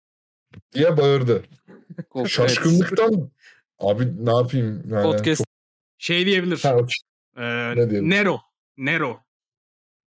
[0.72, 1.42] diye bağırdı.
[2.10, 2.30] Gofret.
[2.32, 3.30] Şaşkınlıktan
[3.78, 5.02] abi ne yapayım yani.
[5.02, 5.44] Podcast
[5.98, 6.56] Şey diyebilir.
[6.56, 6.86] Çok- Ha.
[7.36, 8.10] Ee, Ne diyelim?
[8.10, 8.40] Nero.
[8.76, 9.20] Nero.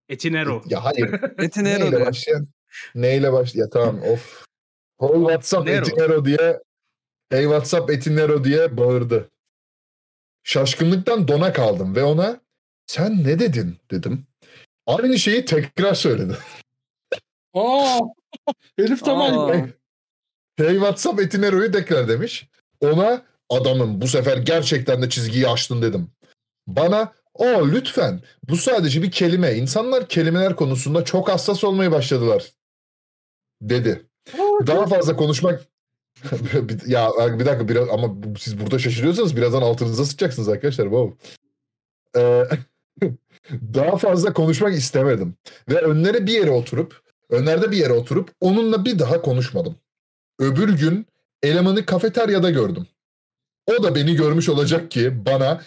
[0.09, 0.63] Etinero.
[0.65, 1.09] Ya hayır.
[1.39, 2.47] Etinero Neyle başlayan?
[2.95, 3.55] Neyle baş?
[3.55, 4.45] Ya tamam of.
[4.99, 5.85] Whole WhatsApp Nero.
[5.85, 6.61] Etinero diye
[7.29, 9.29] Hey WhatsApp Etinero diye bağırdı.
[10.45, 12.39] Şaşkınlıktan dona kaldım ve ona
[12.87, 14.27] sen ne dedin dedim.
[14.85, 16.37] Aynı şeyi tekrar söyledi.
[17.53, 17.99] Aa.
[18.79, 19.39] Herif tamam.
[19.39, 19.67] Aa.
[20.57, 22.49] Hey WhatsApp Etinero'yu tekrar demiş.
[22.81, 26.11] Ona adamım bu sefer gerçekten de çizgiyi aştın dedim.
[26.67, 29.53] Bana o lütfen bu sadece bir kelime.
[29.53, 32.51] İnsanlar kelimeler konusunda çok hassas olmaya başladılar
[33.61, 34.05] dedi.
[34.67, 35.65] Daha fazla konuşmak
[36.87, 40.85] ya bir dakika biraz ama siz burada şaşırıyorsanız birazdan altınıza sıçacaksınız arkadaşlar.
[40.85, 41.17] Wow.
[42.17, 42.43] Ee,
[43.51, 45.35] daha fazla konuşmak istemedim.
[45.69, 49.75] Ve önlere bir yere oturup önlerde bir yere oturup onunla bir daha konuşmadım.
[50.39, 51.07] Öbür gün
[51.43, 52.87] elemanı kafeteryada gördüm.
[53.67, 55.61] O da beni görmüş olacak ki bana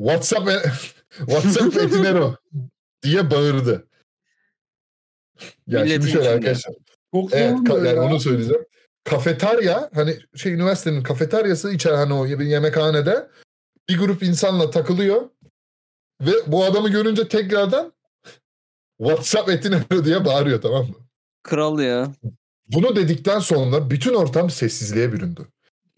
[0.00, 0.50] WhatsApp
[1.18, 2.36] WhatsApp Etinero
[3.02, 3.86] diye bağırdı.
[5.66, 6.74] Ya Milletin şimdi şöyle arkadaşlar.
[7.14, 8.64] Çok Evet, yani onu söyleyeceğim.
[9.10, 13.28] Kafeterya hani şey üniversitenin kafeteryası içer hani o bir yemekhanede
[13.88, 15.30] bir grup insanla takılıyor
[16.20, 17.92] ve bu adamı görünce tekrardan
[18.98, 20.94] WhatsApp etin diye bağırıyor tamam mı?
[21.42, 22.12] Kral ya.
[22.68, 25.46] Bunu dedikten sonra bütün ortam sessizliğe büründü.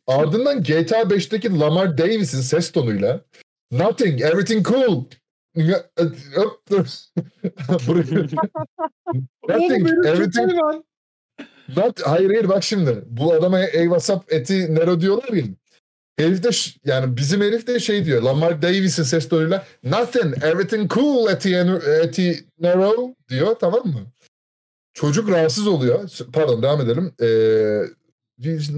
[0.07, 3.21] Ardından GTA 5'teki Lamar Davis'in ses tonuyla
[3.73, 5.05] Nothing, everything cool.
[5.57, 5.77] Oğlum
[9.49, 10.53] Nothing, herif çok everything
[11.77, 13.03] Not, hayır hayır bak şimdi.
[13.07, 15.45] Bu adama ey WhatsApp eti Nero diyorlar ya.
[16.19, 16.51] Herif de
[16.85, 18.23] yani bizim herif de şey diyor.
[18.23, 21.57] Lamar Davis'in ses tonuyla Nothing, everything cool eti,
[22.03, 24.01] eti Nero diyor tamam mı?
[24.95, 26.09] Çocuk rahatsız oluyor.
[26.33, 27.13] Pardon devam edelim.
[27.23, 27.83] Ee,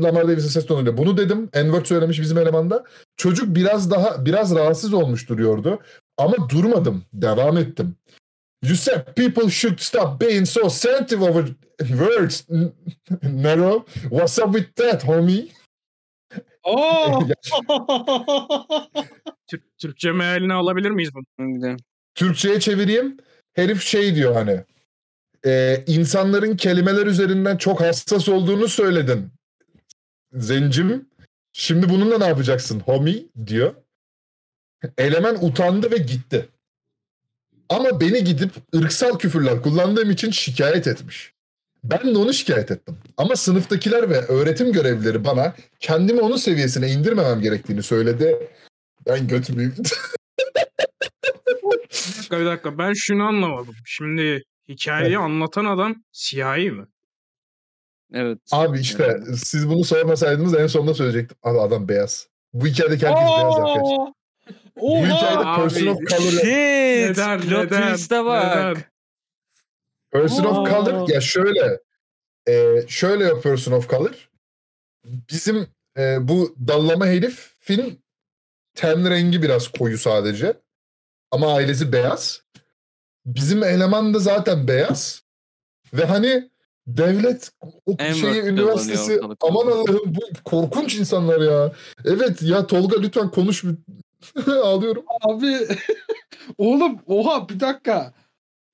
[0.03, 1.49] Lamar Davis'in ses tonuyla bunu dedim.
[1.55, 2.85] N-word söylemiş bizim elemanda.
[3.17, 5.79] Çocuk biraz daha biraz rahatsız olmuş duruyordu.
[6.19, 7.05] Ama durmadım.
[7.13, 7.97] Devam ettim.
[8.65, 11.49] You said people should stop being so sensitive over
[11.81, 12.47] words.
[13.23, 15.49] Nero, what's up with that, homie?
[16.65, 17.21] Aa.
[19.47, 21.77] Türk, Türkçe mealini alabilir miyiz bunu?
[22.15, 23.17] Türkçe'ye çevireyim.
[23.55, 24.65] Herif şey diyor hani.
[25.47, 29.31] e, insanların kelimeler üzerinden çok hassas olduğunu söyledin.
[30.33, 31.09] Zencim.
[31.53, 33.75] Şimdi bununla ne yapacaksın homie diyor.
[34.99, 36.49] Eleman utandı ve gitti.
[37.69, 41.33] Ama beni gidip ırksal küfürler kullandığım için şikayet etmiş.
[41.85, 42.97] Ben de onu şikayet ettim.
[43.17, 48.49] Ama sınıftakiler ve öğretim görevlileri bana kendimi onun seviyesine indirmemem gerektiğini söyledi.
[49.07, 49.75] Ben götümüyüm.
[51.95, 53.75] Bir dakika bir dakika ben şunu anlamadım.
[53.85, 56.87] Şimdi hikayeyi anlatan adam siyahi mi?
[58.13, 58.39] Evet.
[58.53, 61.37] Abi işte siz bunu sormasaydınız en sonunda söyleyecektim.
[61.43, 62.29] Abi adam beyaz.
[62.53, 64.13] Bu hikayedeki herkes beyaz arkadaşlar.
[64.79, 65.55] Hikayede Oha.
[65.55, 66.45] Abi, person of color, Shit.
[66.45, 68.57] Neden, Plot twist'e bak.
[68.57, 68.85] neden?
[70.13, 71.81] person of color ya şöyle
[72.49, 74.29] e, şöyle ya person of color.
[75.05, 75.67] Bizim
[75.99, 78.05] e, bu dallama herifin
[78.75, 80.57] ten rengi biraz koyu sadece.
[81.31, 82.43] Ama ailesi beyaz.
[83.27, 85.23] Bizim eleman da zaten beyaz.
[85.95, 86.51] Ve hani
[86.87, 87.51] devlet
[87.87, 91.73] o En şeyi üniversitesi aman Allah'ım bu korkunç insanlar ya.
[92.05, 93.65] Evet ya Tolga lütfen konuş.
[94.63, 95.05] Ağlıyorum.
[95.21, 95.57] Abi.
[96.59, 98.15] Oğlum oha bir dakika.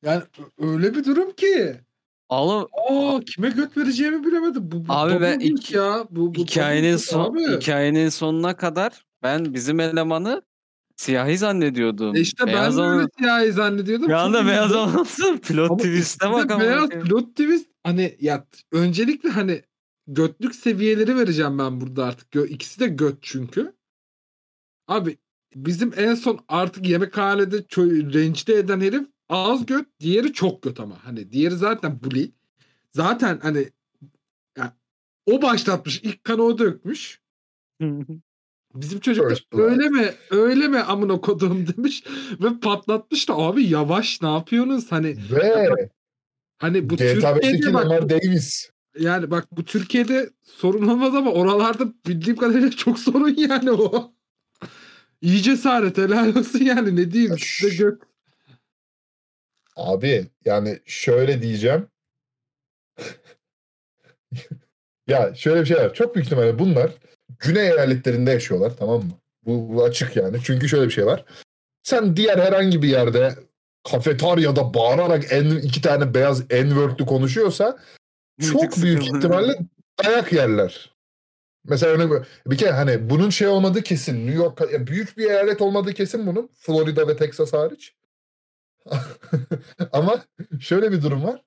[0.04, 0.22] Yani
[0.58, 1.80] öyle bir durum ki.
[2.28, 4.70] Oğlum Aa kime göt vereceğimi bilemedim.
[4.70, 6.04] Bu, bu Abi ben iki- ya.
[6.10, 7.56] Bu, bu hikayenin son abi.
[7.56, 10.42] hikayenin sonuna kadar ben bizim elemanı
[10.96, 12.16] Siyahi zannediyordum.
[12.16, 14.08] E işte beyaz ben de öyle siyahi zannediyordum.
[14.08, 14.80] Bir anda beyaz üzüldüm.
[14.88, 16.62] olması plot Ama twist'e bak de ama.
[16.64, 19.62] beyaz plot twist hani ya öncelikle hani
[20.06, 22.32] götlük seviyeleri vereceğim ben burada artık.
[22.32, 23.72] Gö- İkisi de göt çünkü.
[24.88, 25.16] Abi
[25.54, 27.56] bizim en son artık yemekhanede
[28.12, 31.04] rencide eden herif az göt, diğeri çok göt ama.
[31.04, 32.32] Hani diğeri zaten bully.
[32.92, 33.68] Zaten hani
[34.58, 34.76] ya,
[35.26, 36.00] o başlatmış.
[36.02, 37.20] ilk kanı o dökmüş.
[38.74, 42.04] Bizim çocuk da öyle mi öyle mi amına kodum demiş
[42.40, 45.68] ve patlatmış da abi yavaş ne yapıyorsunuz hani Ve
[46.58, 48.70] hani bu GTA 5'teki Türkiye'de bak Lamar Davis.
[48.98, 54.12] yani bak bu Türkiye'de sorun olmaz ama oralarda bildiğim kadarıyla çok sorun yani o.
[55.20, 58.02] İyi cesaret helal olsun yani ne diyeyim işte gök.
[59.76, 61.86] Abi yani şöyle diyeceğim.
[65.06, 65.94] ya şöyle bir şey var.
[65.94, 66.90] Çok büyük ihtimalle bunlar
[67.38, 69.12] güney eyaletlerinde yaşıyorlar tamam mı?
[69.46, 70.38] Bu, bu açık yani.
[70.44, 71.24] Çünkü şöyle bir şey var.
[71.82, 73.34] Sen diğer herhangi bir yerde
[73.90, 77.78] kafeteryada bağırarak en, iki tane beyaz N-word'lü konuşuyorsa
[78.40, 79.58] çok büyük ihtimalle
[80.04, 80.90] dayak yerler.
[81.64, 84.26] Mesela örnek bir kere hani bunun şey olmadığı kesin.
[84.26, 86.50] New York büyük bir eyalet olmadığı kesin bunun.
[86.54, 87.94] Florida ve Texas hariç.
[89.92, 90.24] Ama
[90.60, 91.42] şöyle bir durum var.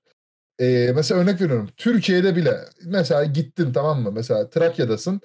[0.60, 1.70] Ee, mesela örnek veriyorum.
[1.78, 4.12] Türkiye'de bile mesela gittin tamam mı?
[4.12, 5.22] Mesela Trakya'dasın.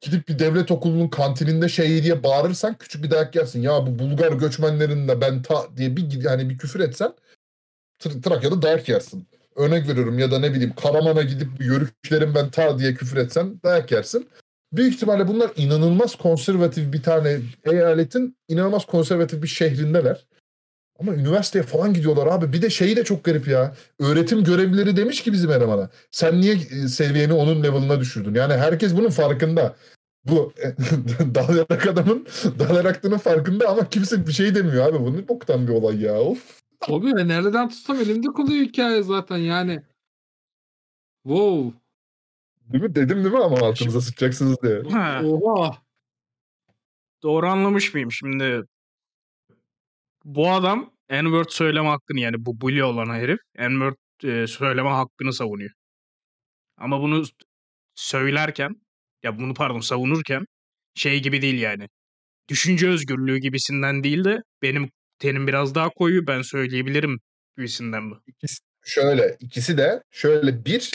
[0.00, 3.62] Gidip bir devlet okulunun kantininde şey diye bağırırsan küçük bir dayak yersin.
[3.62, 7.14] Ya bu Bulgar göçmenlerin de ben ta diye bir yani bir küfür etsen
[8.00, 9.28] Tra- Trakya'da dayak yersin.
[9.56, 13.92] Örnek veriyorum ya da ne bileyim Karaman'a gidip yörüklerin ben ta diye küfür etsen dayak
[13.92, 14.28] yersin.
[14.72, 20.26] Büyük ihtimalle bunlar inanılmaz konservatif bir tane eyaletin inanılmaz konservatif bir şehrindeler.
[21.00, 22.52] Ama üniversiteye falan gidiyorlar abi.
[22.52, 23.74] Bir de şeyi de çok garip ya.
[24.00, 25.90] Öğretim görevlileri demiş ki bizim elemana.
[26.10, 28.34] Sen niye e, seviyeni onun level'ına düşürdün?
[28.34, 29.76] Yani herkes bunun farkında.
[30.24, 30.52] Bu
[31.34, 32.26] dalayarak adamın
[32.58, 35.00] dalaraktığının farkında ama kimse bir şey demiyor abi.
[35.00, 36.20] Bu ne boktan bir olay ya.
[36.20, 36.63] Of.
[36.88, 39.82] Abi ve nereden tutsam elimde kalıyor hikaye zaten yani.
[41.22, 41.78] Wow.
[42.72, 42.94] Değil mi?
[42.94, 44.82] Dedim değil mi ama altınıza sıçacaksınız diye.
[44.90, 45.82] Ha, Oha.
[47.22, 48.62] doğru anlamış mıyım şimdi?
[50.24, 55.70] Bu adam N-word söyleme hakkını yani bu bully olan herif N-word e, söyleme hakkını savunuyor.
[56.76, 57.24] Ama bunu
[57.94, 58.76] söylerken
[59.22, 60.46] ya bunu pardon savunurken
[60.94, 61.88] şey gibi değil yani.
[62.48, 67.20] Düşünce özgürlüğü gibisinden değil de benim tenim biraz daha koyu ben söyleyebilirim
[67.56, 68.18] gibisinden bu.
[68.26, 70.90] İkisi, şöyle ikisi de şöyle bir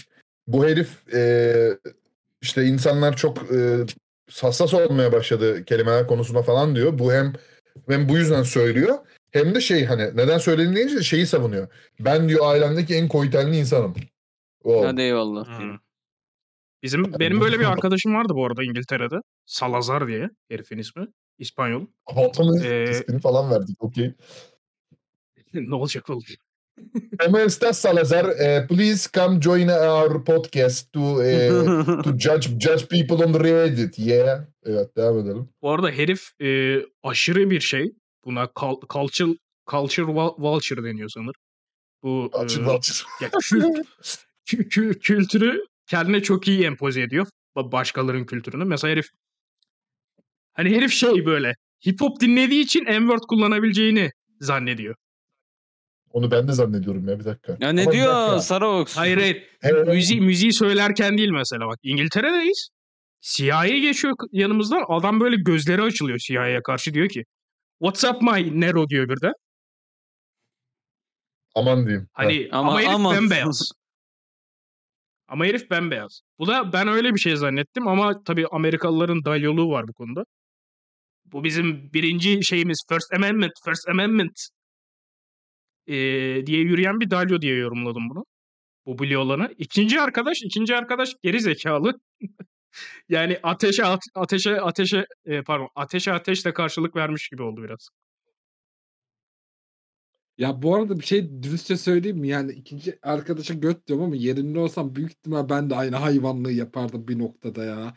[0.48, 1.78] bu herif e,
[2.42, 3.86] işte insanlar çok e,
[4.42, 7.00] hassas olmaya başladı kelimeler konusunda falan diyor.
[7.00, 7.34] Bu hem
[7.88, 8.98] hem bu yüzden söylüyor
[9.32, 11.68] hem de şey hani neden söylediğini deyince de şeyi savunuyor.
[12.00, 13.96] Ben diyor ailemdeki en koytenli insanım.
[14.64, 14.86] O.
[14.86, 15.60] Hadi eyvallah.
[15.60, 15.78] Hmm.
[16.84, 19.16] Bizim benim böyle bir arkadaşım vardı bu arada İngiltere'de.
[19.46, 21.08] Salazar diye herifin ismi.
[21.40, 21.86] İspanyol.
[22.06, 23.84] Altını Ee, ismini falan verdik.
[23.84, 24.14] Okey.
[25.54, 26.24] ne olacak oğlum?
[27.20, 28.26] ¿Cómo estás, Salazar?
[28.40, 31.50] Eh, please come join our podcast to eh,
[32.04, 34.00] to judge judge people on Reddit.
[34.00, 34.46] Yeah.
[34.66, 35.50] Evet devam edelim.
[35.62, 37.92] Bu arada herif e, aşırı bir şey.
[38.26, 39.32] Buna kal- culture,
[39.70, 41.36] culture vul- vulture deniyor sanır.
[42.04, 43.08] Bu e, Açın açın.
[43.22, 43.86] ya kült-
[44.48, 47.28] kü- kü- kültürü kendine çok iyi empoze ediyor.
[47.56, 48.64] ba- Başkalarının kültürünü.
[48.66, 49.10] Mesela herif
[50.60, 51.56] hani herif şey böyle
[51.88, 54.96] hip hop dinlediği için N-word kullanabileceğini zannediyor.
[56.12, 57.58] Onu ben de zannediyorum ya bir dakika.
[57.60, 58.38] Ya ne Ama diyor.
[58.40, 58.98] Saraox?
[58.98, 59.44] Hayır hayır.
[59.62, 59.88] Evet.
[59.88, 61.80] Müziği, müziği söylerken değil mesela bak.
[61.84, 62.70] İngiltere'deyiz.
[63.22, 64.84] Siyahi geçiyor yanımızdan.
[64.90, 67.24] Adam böyle gözleri açılıyor siyahiye karşı diyor ki
[67.84, 69.34] What's up my Nero diyor birden.
[71.56, 72.08] Aman diyeyim.
[72.14, 73.72] Hani Ama- ama, herif ama- bembeyaz.
[75.28, 76.22] Ama herif bembeyaz.
[76.40, 80.26] Bu da ben öyle bir şey zannettim ama tabii Amerikalıların dalyoluğu var bu konuda.
[81.32, 84.40] Bu bizim birinci şeyimiz First Amendment, First Amendment
[85.88, 88.26] eee, diye yürüyen bir dalyo diye yorumladım bunu.
[88.86, 89.56] Bu Bully olanı.
[89.58, 91.94] İkinci arkadaş, ikinci arkadaş geri zekalı.
[93.10, 97.90] yani ateşe at- ateşe ateşe e, pardon ateşe ateşle karşılık vermiş gibi oldu biraz.
[100.38, 102.28] Ya bu arada bir şey dürüstçe söyleyeyim mi?
[102.28, 107.08] Yani ikinci arkadaşa göt diyorum ama yerinde olsam büyük ihtimal ben de aynı hayvanlığı yapardım
[107.08, 107.94] bir noktada ya.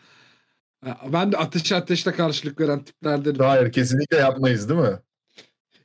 [1.13, 3.41] Ben de ateş ateşle karşılık veren tiplerdenim.
[3.41, 4.99] Hayır kesinlikle yapmayız değil mi?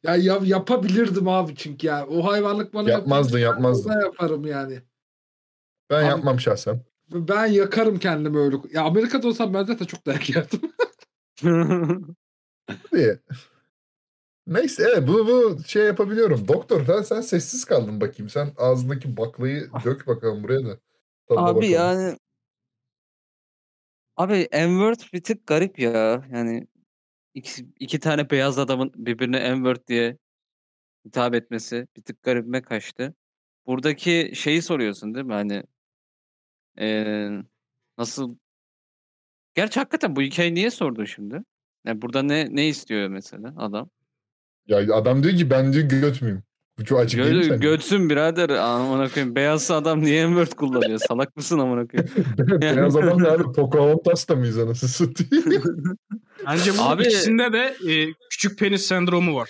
[0.03, 2.07] Ya, ya yapabilirdim abi çünkü ya.
[2.07, 3.91] O hayvanlık bana Yapmazdın, yapmazdın.
[3.95, 4.81] Ben yaparım yani.
[5.89, 6.81] Ben Abi- yapmam şahsen.
[7.11, 8.55] Ben yakarım kendimi öyle.
[8.73, 10.61] Ya Amerika'da olsam ben zaten çok dayak yerdim.
[14.47, 16.47] Neyse evet bu, bu şey yapabiliyorum.
[16.47, 18.29] Doktor sen, sen sessiz kaldın bakayım.
[18.29, 20.77] Sen ağzındaki baklayı dök bakalım buraya da.
[21.27, 21.73] Tadına Abi bakalım.
[21.73, 22.17] yani
[24.17, 26.23] Abi N-word bir tık garip ya.
[26.33, 26.67] Yani
[27.33, 30.17] iki, iki tane beyaz adamın birbirine N-word diye
[31.05, 33.15] hitap etmesi bir tık garibime kaçtı.
[33.67, 35.33] Buradaki şeyi soruyorsun değil mi?
[35.33, 35.63] Hani
[36.77, 37.43] eee,
[37.97, 38.37] nasıl
[39.55, 41.43] Gerçi hakikaten bu hikayeyi niye sordun şimdi?
[41.85, 43.89] Yani burada ne ne istiyor mesela adam?
[44.67, 46.43] Ya adam diyor ki ben diyor göt müyüm?
[46.79, 48.49] Bu çok açık değil mi Gö götsün birader.
[48.49, 49.35] Amına koyayım.
[49.35, 50.99] Beyaz adam niye N-word kullanıyor?
[51.07, 52.11] Salak mısın amına koyayım?
[52.61, 55.63] Beyaz adam da abi Pocahontas da mıyız anasını satayım?
[56.47, 59.49] Bence bu Abi- ikisinde de e, küçük penis sendromu var.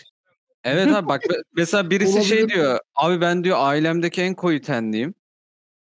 [0.63, 2.55] Evet abi bak me- mesela birisi şey Olabilir.
[2.55, 2.79] diyor.
[2.95, 5.13] Abi ben diyor ailemdeki en koyu tenliyim.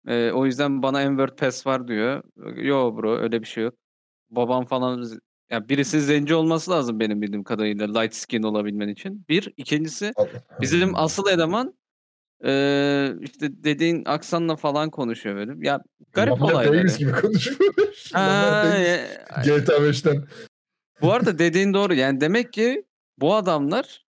[0.07, 2.23] Ee, o yüzden bana N-word pass var diyor.
[2.55, 3.73] Yo bro öyle bir şey yok.
[4.29, 5.19] Babam falan z-
[5.51, 9.25] ya birisi zenci olması lazım benim bildiğim kadarıyla light skin olabilmen için.
[9.29, 9.53] Bir.
[9.57, 10.13] ikincisi
[10.61, 11.73] bizim asıl eleman
[12.43, 15.67] eee, işte dediğin aksanla falan konuşuyor böyle.
[15.67, 15.83] Ya
[16.13, 16.73] garip Muhammed olaylar.
[16.73, 17.59] Davis gibi konuşuyor.
[19.45, 20.25] GTA 5'ten.
[21.01, 21.93] Bu arada dediğin doğru.
[21.93, 22.85] Yani demek ki
[23.17, 24.05] bu adamlar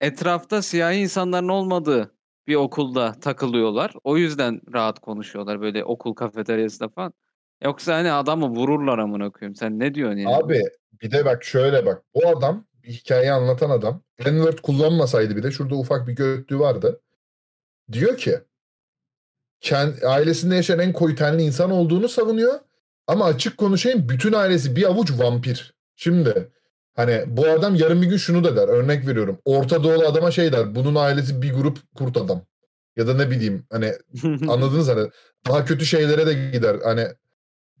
[0.00, 2.14] etrafta siyahi insanların olmadığı
[2.46, 3.92] bir okulda takılıyorlar.
[4.04, 7.12] O yüzden rahat konuşuyorlar böyle okul kafeteryasında falan.
[7.64, 9.56] Yoksa hani adamı vururlar amına koyayım.
[9.56, 10.36] Sen ne diyorsun yani?
[10.36, 10.62] Abi
[11.02, 12.02] bir de bak şöyle bak.
[12.14, 14.02] Bu adam bir hikaye anlatan adam.
[14.18, 17.00] N-word kullanmasaydı bile şurada ufak bir götlüğü vardı.
[17.92, 18.38] Diyor ki
[19.60, 22.60] kend, ailesinde yaşayan en koyu tenli insan olduğunu savunuyor.
[23.06, 25.74] Ama açık konuşayım bütün ailesi bir avuç vampir.
[25.96, 26.48] Şimdi
[26.94, 28.68] hani bu adam yarın bir gün şunu da der.
[28.68, 29.38] Örnek veriyorum.
[29.44, 30.74] Orta Doğulu adama şey der.
[30.74, 32.42] Bunun ailesi bir grup kurt adam.
[32.96, 33.92] Ya da ne bileyim hani
[34.24, 35.10] Anladınız hani
[35.48, 36.76] daha kötü şeylere de gider.
[36.84, 37.06] Hani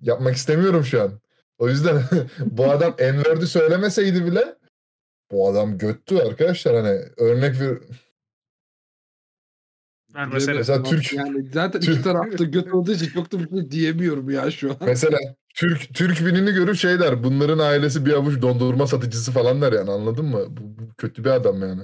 [0.00, 1.20] yapmak istemiyorum şu an.
[1.58, 2.02] O yüzden
[2.40, 4.54] bu adam N-word'ü söylemeseydi bile
[5.30, 7.78] bu adam göttü arkadaşlar hani örnek bir
[10.14, 10.54] Vermesene.
[10.54, 14.30] Mesela Türk- Yani zaten Türk- iki tarafta göt olduğu için çok da bir şey diyemiyorum
[14.30, 14.76] ya şu an.
[14.80, 15.18] mesela
[15.54, 19.90] Türk Türk binini görüp şey der bunların ailesi bir avuç dondurma satıcısı falan der yani
[19.90, 20.44] anladın mı?
[20.48, 21.82] Bu, bu kötü bir adam yani.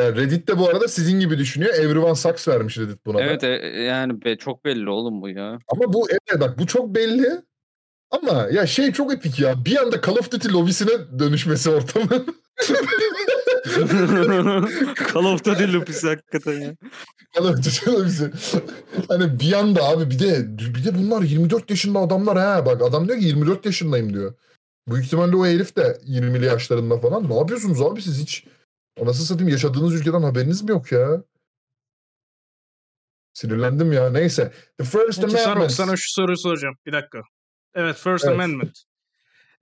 [0.00, 1.74] Yani Reddit de bu arada sizin gibi düşünüyor.
[1.74, 3.22] Everyone sucks vermiş Reddit buna da.
[3.22, 3.48] Evet e,
[3.82, 5.58] yani be, çok belli oğlum bu ya.
[5.68, 7.42] Ama bu evet bak bu çok belli.
[8.10, 9.64] Ama ya şey çok epik ya.
[9.64, 12.06] Bir anda Call of Duty lobisine dönüşmesi ortamı.
[15.14, 16.74] Call of Duty lupisi hakikaten ya.
[17.36, 18.30] Call of Duty lobisi.
[19.08, 22.66] hani bir anda abi bir de bir de bunlar 24 yaşında adamlar ha.
[22.66, 24.34] Bak adam diyor ki 24 yaşındayım diyor.
[24.88, 27.30] Büyük ihtimalle o herif de 20'li yaşlarında falan.
[27.30, 28.44] Ne yapıyorsunuz abi siz hiç?
[29.00, 31.24] Anasını satayım yaşadığınız ülkeden haberiniz mi yok ya?
[33.32, 34.10] Sinirlendim ya.
[34.10, 34.52] Neyse.
[34.78, 35.72] The First Peki Amendment.
[35.72, 36.74] sana şu soruyu soracağım.
[36.86, 37.22] Bir dakika.
[37.74, 38.34] Evet First Evet.
[38.34, 38.78] Amendment.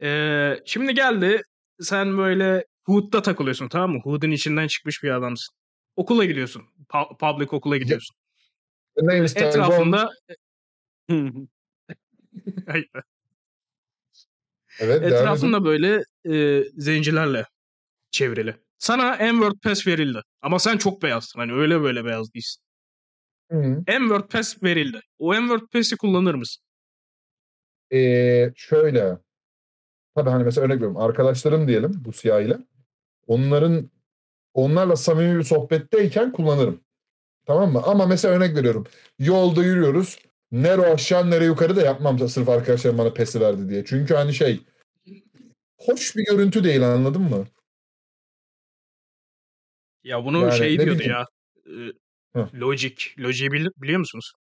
[0.02, 1.42] Ee, şimdi geldi
[1.80, 4.00] sen böyle Hood'da takılıyorsun tamam mı?
[4.04, 5.54] Hood'un içinden çıkmış bir adamsın.
[5.96, 6.62] Okula gidiyorsun.
[6.88, 8.16] Pa- public okula gidiyorsun.
[8.96, 9.48] The name is Tyrone.
[9.48, 10.10] Etrafında.
[14.80, 17.46] Evet, etrafında böyle e, zencilerle
[18.10, 18.56] çevrili.
[18.78, 20.22] Sana N-word pass verildi.
[20.42, 21.38] Ama sen çok beyazsın.
[21.38, 22.62] Hani öyle böyle beyaz değilsin.
[23.50, 23.82] Hı.
[23.88, 25.00] N-word pass verildi.
[25.18, 26.64] O N-word pass'i kullanır mısın?
[27.92, 29.18] Ee, şöyle.
[30.14, 30.96] Tabii hani mesela örnek veriyorum.
[30.96, 32.58] Arkadaşlarım diyelim bu siyahiyle.
[33.26, 33.90] Onların
[34.54, 36.80] onlarla samimi bir sohbetteyken kullanırım.
[37.46, 37.82] Tamam mı?
[37.84, 38.86] Ama mesela örnek veriyorum.
[39.18, 40.18] Yolda yürüyoruz.
[40.52, 43.84] Nere aşağı nere yukarı da yapmam sırf arkadaşlarım bana pesi verdi diye.
[43.84, 44.60] Çünkü hani şey
[45.78, 47.46] hoş bir görüntü değil anladın mı?
[50.08, 51.12] Ya bunu Yani şey diyordu bileyim.
[51.12, 51.26] ya.
[51.66, 51.92] e,
[52.40, 52.48] Hı.
[52.60, 52.94] Logic.
[53.18, 54.32] Logic'i bil- biliyor musunuz?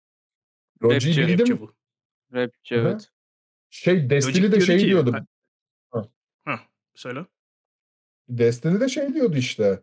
[0.84, 1.40] Logi'yi Rapçi, bildim.
[1.40, 1.74] Rapçi bu.
[2.34, 3.10] Rapçi Hı evet.
[3.70, 5.16] Şey Destiny Logic de şey ki- diyordu.
[6.46, 6.60] Ha-
[6.96, 7.26] söyle.
[8.30, 9.80] Destiny de şey diyordu işte.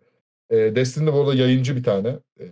[0.50, 2.08] E, Destiny de bu arada yayıncı bir tane.
[2.40, 2.44] E,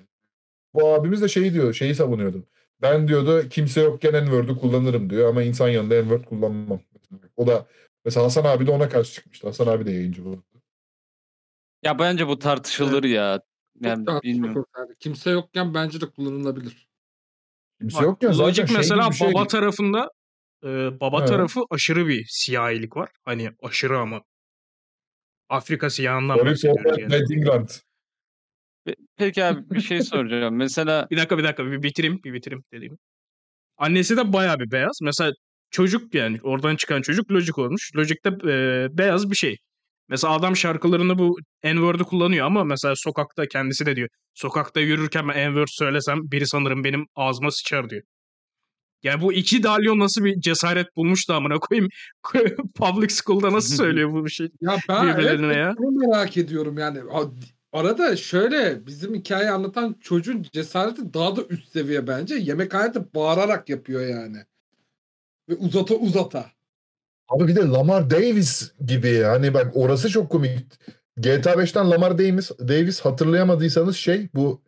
[0.75, 2.47] bu abimiz de şey diyor, şeyi savunuyordu.
[2.83, 6.81] Ben diyordu kimse yokken N-word'u kullanırım diyor ama insan yanında N-word kullanmam.
[7.37, 7.67] O da
[8.05, 9.47] mesela Hasan abi de ona karşı çıkmıştı.
[9.47, 10.43] Hasan abi de yayıncı bu.
[11.83, 13.41] Ya bence bu tartışılır ya.
[13.81, 14.67] Yani Çok bilmiyorum.
[14.79, 14.95] yani.
[14.99, 16.89] Kimse yokken bence de kullanılabilir.
[17.81, 19.29] Kimse Bak, yokken zaten Logic şey mesela şey.
[19.29, 20.11] baba tarafında
[20.65, 21.27] e, baba He.
[21.27, 23.09] tarafı aşırı bir siyahilik var.
[23.25, 24.23] Hani aşırı ama.
[25.49, 26.99] Afrika siyahından bahsediyoruz
[27.47, 27.67] yani.
[29.17, 30.57] Peki abi bir şey soracağım.
[30.57, 32.97] Mesela Bir dakika bir dakika bir bitireyim bir bitireyim dediğimi.
[33.79, 34.99] Annesi de bayağı bir beyaz.
[35.03, 35.33] Mesela
[35.71, 37.97] çocuk yani oradan çıkan çocuk Logic olmuş.
[37.97, 39.57] Logic'te e, beyaz bir şey.
[40.13, 44.09] Mesela adam şarkılarını bu N-word'u kullanıyor ama mesela sokakta kendisi de diyor.
[44.35, 48.03] Sokakta yürürken ben N-word söylesem biri sanırım benim ağzıma sıçar diyor.
[49.03, 51.89] Yani bu iki dalyon nasıl bir cesaret bulmuş da amına koyayım.
[52.75, 54.49] Public school'da nasıl söylüyor bu bir şey?
[54.61, 55.75] Ya ben evet, ya.
[55.79, 56.99] bunu merak ediyorum yani.
[57.73, 62.35] Arada şöyle bizim hikaye anlatan çocuğun cesareti daha da üst seviye bence.
[62.35, 64.39] Yemekhanede bağırarak yapıyor yani.
[65.49, 66.51] Ve uzata uzata.
[67.33, 70.67] Abi bir de Lamar Davis gibi hani bak orası çok komik.
[71.17, 74.61] GTA 5'ten Lamar Davis, Davis hatırlayamadıysanız şey bu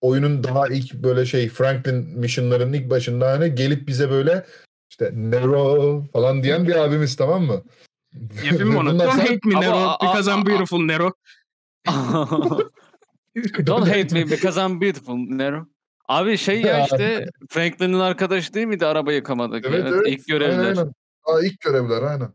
[0.00, 4.46] oyunun daha ilk böyle şey Franklin mission'ların ilk başında hani gelip bize böyle
[4.90, 7.62] işte Nero falan diyen bir abimiz tamam mı?
[8.44, 8.90] Yapayım mı onu?
[8.90, 11.12] Don't sonra- hate me Nero because I'm beautiful Nero.
[13.66, 15.66] Don't hate me because I'm beautiful Nero.
[16.08, 19.64] Abi şey ya işte Franklin'in arkadaşı değil miydi araba yıkamadık?
[19.64, 20.02] Evet, evet.
[20.06, 20.58] İlk görevler.
[20.58, 20.92] Aynen, aynen.
[21.26, 22.32] Aa, ilk görevler aynen.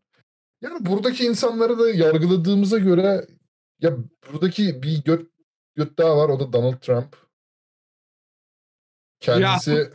[0.61, 3.27] Yani buradaki insanları da yargıladığımıza göre
[3.79, 3.97] ya
[4.31, 5.29] buradaki bir göt,
[5.75, 7.15] göt daha var o da Donald Trump.
[9.19, 9.91] Kendisi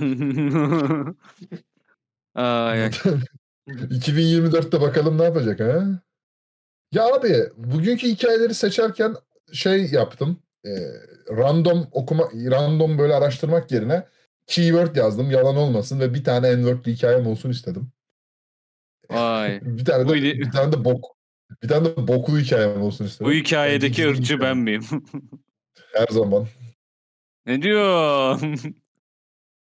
[2.34, 2.90] Ay, ay.
[3.90, 6.02] 2024'te bakalım ne yapacak ha?
[6.92, 9.16] Ya abi bugünkü hikayeleri seçerken
[9.52, 10.42] şey yaptım.
[10.66, 10.70] e,
[11.30, 14.06] random okuma random böyle araştırmak yerine
[14.46, 17.92] keyword yazdım yalan olmasın ve bir tane n-word'li hikayem olsun istedim.
[19.10, 19.60] Vay.
[19.64, 21.04] Bir tane de Bu- bir tane de bok
[21.62, 23.26] bir tane de boklu hikayem olsun istedim.
[23.26, 24.84] Bu hikayedeki Yani ırkçı ben miyim?
[25.92, 26.46] Her zaman.
[27.46, 28.40] ne diyor?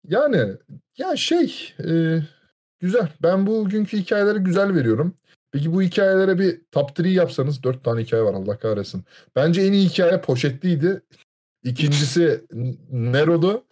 [0.09, 0.53] Yani
[0.99, 2.19] ya şey e,
[2.81, 3.09] güzel.
[3.23, 5.15] Ben bugünkü hikayeleri güzel veriyorum.
[5.53, 9.05] Peki bu hikayelere bir top 3 yapsanız dört tane hikaye var Allah kahretsin.
[9.37, 11.03] Bence en iyi hikaye poşetliydi.
[11.65, 12.45] İkincisi
[12.91, 13.65] Nero'du.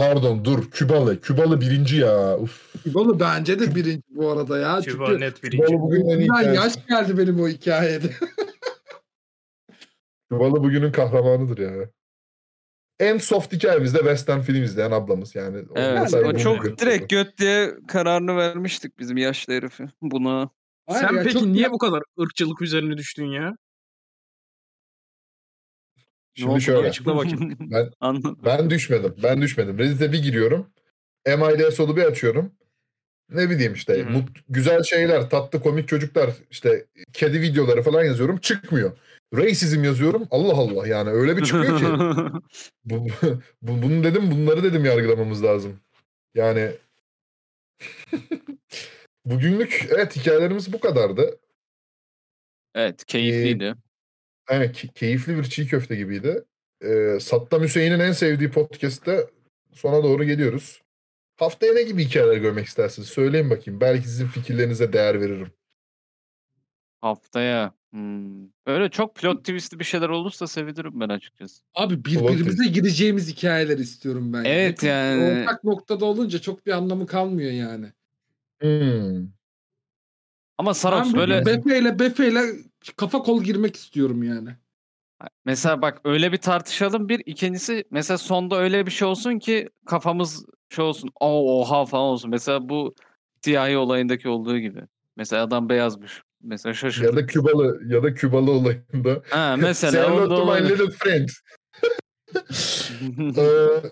[0.00, 1.20] Pardon dur Kübalı.
[1.20, 2.38] Kübalı birinci ya.
[2.38, 2.74] Uf.
[2.86, 4.80] Bolu bence de birinci bu arada ya.
[4.80, 5.64] Küba Çünkü net birinci.
[5.64, 6.56] Kübalı bugün en iyi hikayesi.
[6.56, 8.10] yaş geldi benim o hikayede.
[10.30, 11.90] Kübalı bugünün kahramanıdır ya.
[13.00, 15.58] En soft hikayemiz de Western film izleyen ablamız yani.
[15.70, 16.80] O evet o çok götürdü.
[16.80, 19.88] direkt göt diye kararını vermiştik bizim yaşlı herifi.
[20.02, 20.50] Buna.
[20.86, 23.56] Hayır Sen ya, peki çok niye bu kadar ırkçılık üzerine düştün ya?
[26.34, 26.60] Şimdi oldu?
[26.60, 26.88] şöyle.
[26.88, 27.56] Açıkla bakayım.
[27.70, 27.90] Ben.
[28.44, 29.14] Ben düşmedim.
[29.22, 29.78] Ben düşmedim.
[29.78, 30.66] Reddit'e bir giriyorum.
[31.26, 32.52] MID solu bir açıyorum.
[33.30, 34.10] Ne bileyim işte Hı hı.
[34.10, 38.38] mut- güzel şeyler, tatlı komik çocuklar, işte kedi videoları falan yazıyorum.
[38.38, 38.98] Çıkmıyor.
[39.34, 40.26] Racism yazıyorum.
[40.30, 41.84] Allah Allah yani öyle bir çıkıyor ki.
[42.84, 43.06] bu,
[43.62, 45.80] bu- bunu dedim bunları dedim yargılamamız lazım.
[46.34, 46.70] Yani
[49.24, 51.38] bugünlük evet hikayelerimiz bu kadardı.
[52.74, 53.74] evet keyifliydi.
[54.50, 56.44] Ke- keyifli bir çiğ köfte gibiydi.
[56.84, 59.30] Ee, Saddam Hüseyin'in en sevdiği podcast'te
[59.72, 60.82] sona doğru geliyoruz.
[61.36, 63.08] Haftaya ne gibi hikayeler görmek istersiniz?
[63.08, 63.80] Söyleyin bakayım.
[63.80, 65.52] Belki sizin fikirlerinize değer veririm.
[67.00, 67.74] Haftaya.
[67.90, 68.44] Hmm.
[68.66, 71.62] Böyle çok plot twistli bir şeyler olursa sevinirim ben açıkçası.
[71.74, 74.44] Abi birbirimize gireceğimiz hikayeler istiyorum ben.
[74.44, 77.86] Evet, yani- Ortak noktada olunca çok bir anlamı kalmıyor yani.
[78.60, 79.26] Hmm.
[80.60, 81.46] Ama Sarox ben böyle.
[81.46, 82.40] Befe ile Befe ile
[82.96, 84.48] kafa kol girmek istiyorum yani.
[85.44, 87.22] mesela bak öyle bir tartışalım bir.
[87.26, 91.10] ikincisi mesela sonda öyle bir şey olsun ki kafamız şey olsun.
[91.20, 92.30] O oha falan olsun.
[92.30, 92.94] Mesela bu
[93.44, 94.80] siyahi olayındaki olduğu gibi.
[95.16, 96.22] Mesela adam beyazmış.
[96.42, 97.16] Mesela Ya şaşırdık.
[97.16, 99.22] da Kübalı ya da Kübalı olayında.
[99.30, 101.28] Ha mesela Say hello to my little friend.
[103.38, 103.90] Ee,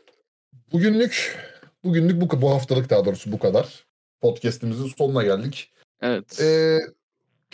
[0.72, 1.36] bugünlük
[1.84, 3.86] bugünlük bu bu haftalık daha doğrusu bu kadar.
[4.20, 5.72] Podcast'imizin sonuna geldik.
[6.02, 6.40] Evet.
[6.40, 6.78] Ee,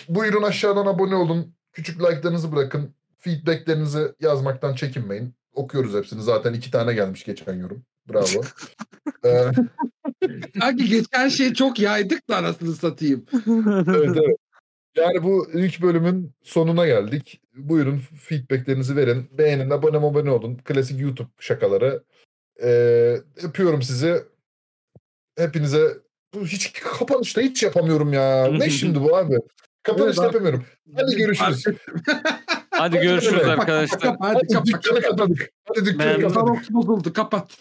[0.08, 1.54] buyurun aşağıdan abone olun.
[1.72, 2.94] Küçük like'larınızı bırakın.
[3.18, 5.34] Feedback'lerinizi yazmaktan çekinmeyin.
[5.52, 6.22] Okuyoruz hepsini.
[6.22, 7.84] Zaten iki tane gelmiş geçen yorum.
[8.08, 8.42] Bravo.
[9.24, 9.50] Ee,
[10.60, 13.24] Sanki geçen şeyi çok yaydık da anasını satayım.
[13.88, 14.36] evet, evet.
[14.96, 17.40] Yani bu ilk bölümün sonuna geldik.
[17.54, 19.28] Buyurun feedback'lerinizi verin.
[19.38, 20.56] Beğenin, abone abone olun.
[20.56, 22.04] Klasik YouTube şakaları.
[22.62, 24.24] Ee, öpüyorum sizi.
[25.36, 25.94] Hepinize
[26.46, 28.48] hiç kapanışta hiç yapamıyorum ya.
[28.52, 29.34] Ne şimdi bu abi?
[29.82, 30.64] Kapanışta Evet yapamıyorum.
[30.96, 31.64] Hadi görüşürüz.
[32.70, 33.50] Hadi görüşürüz Hadi.
[33.50, 34.16] arkadaşlar.
[34.20, 35.18] Hadi Hadi kapat dükkanı kapat.
[35.18, 35.50] kapadık.
[35.68, 36.70] Hadi dükkanı Ben- kapadık.
[36.70, 37.58] Bozuldu kapat.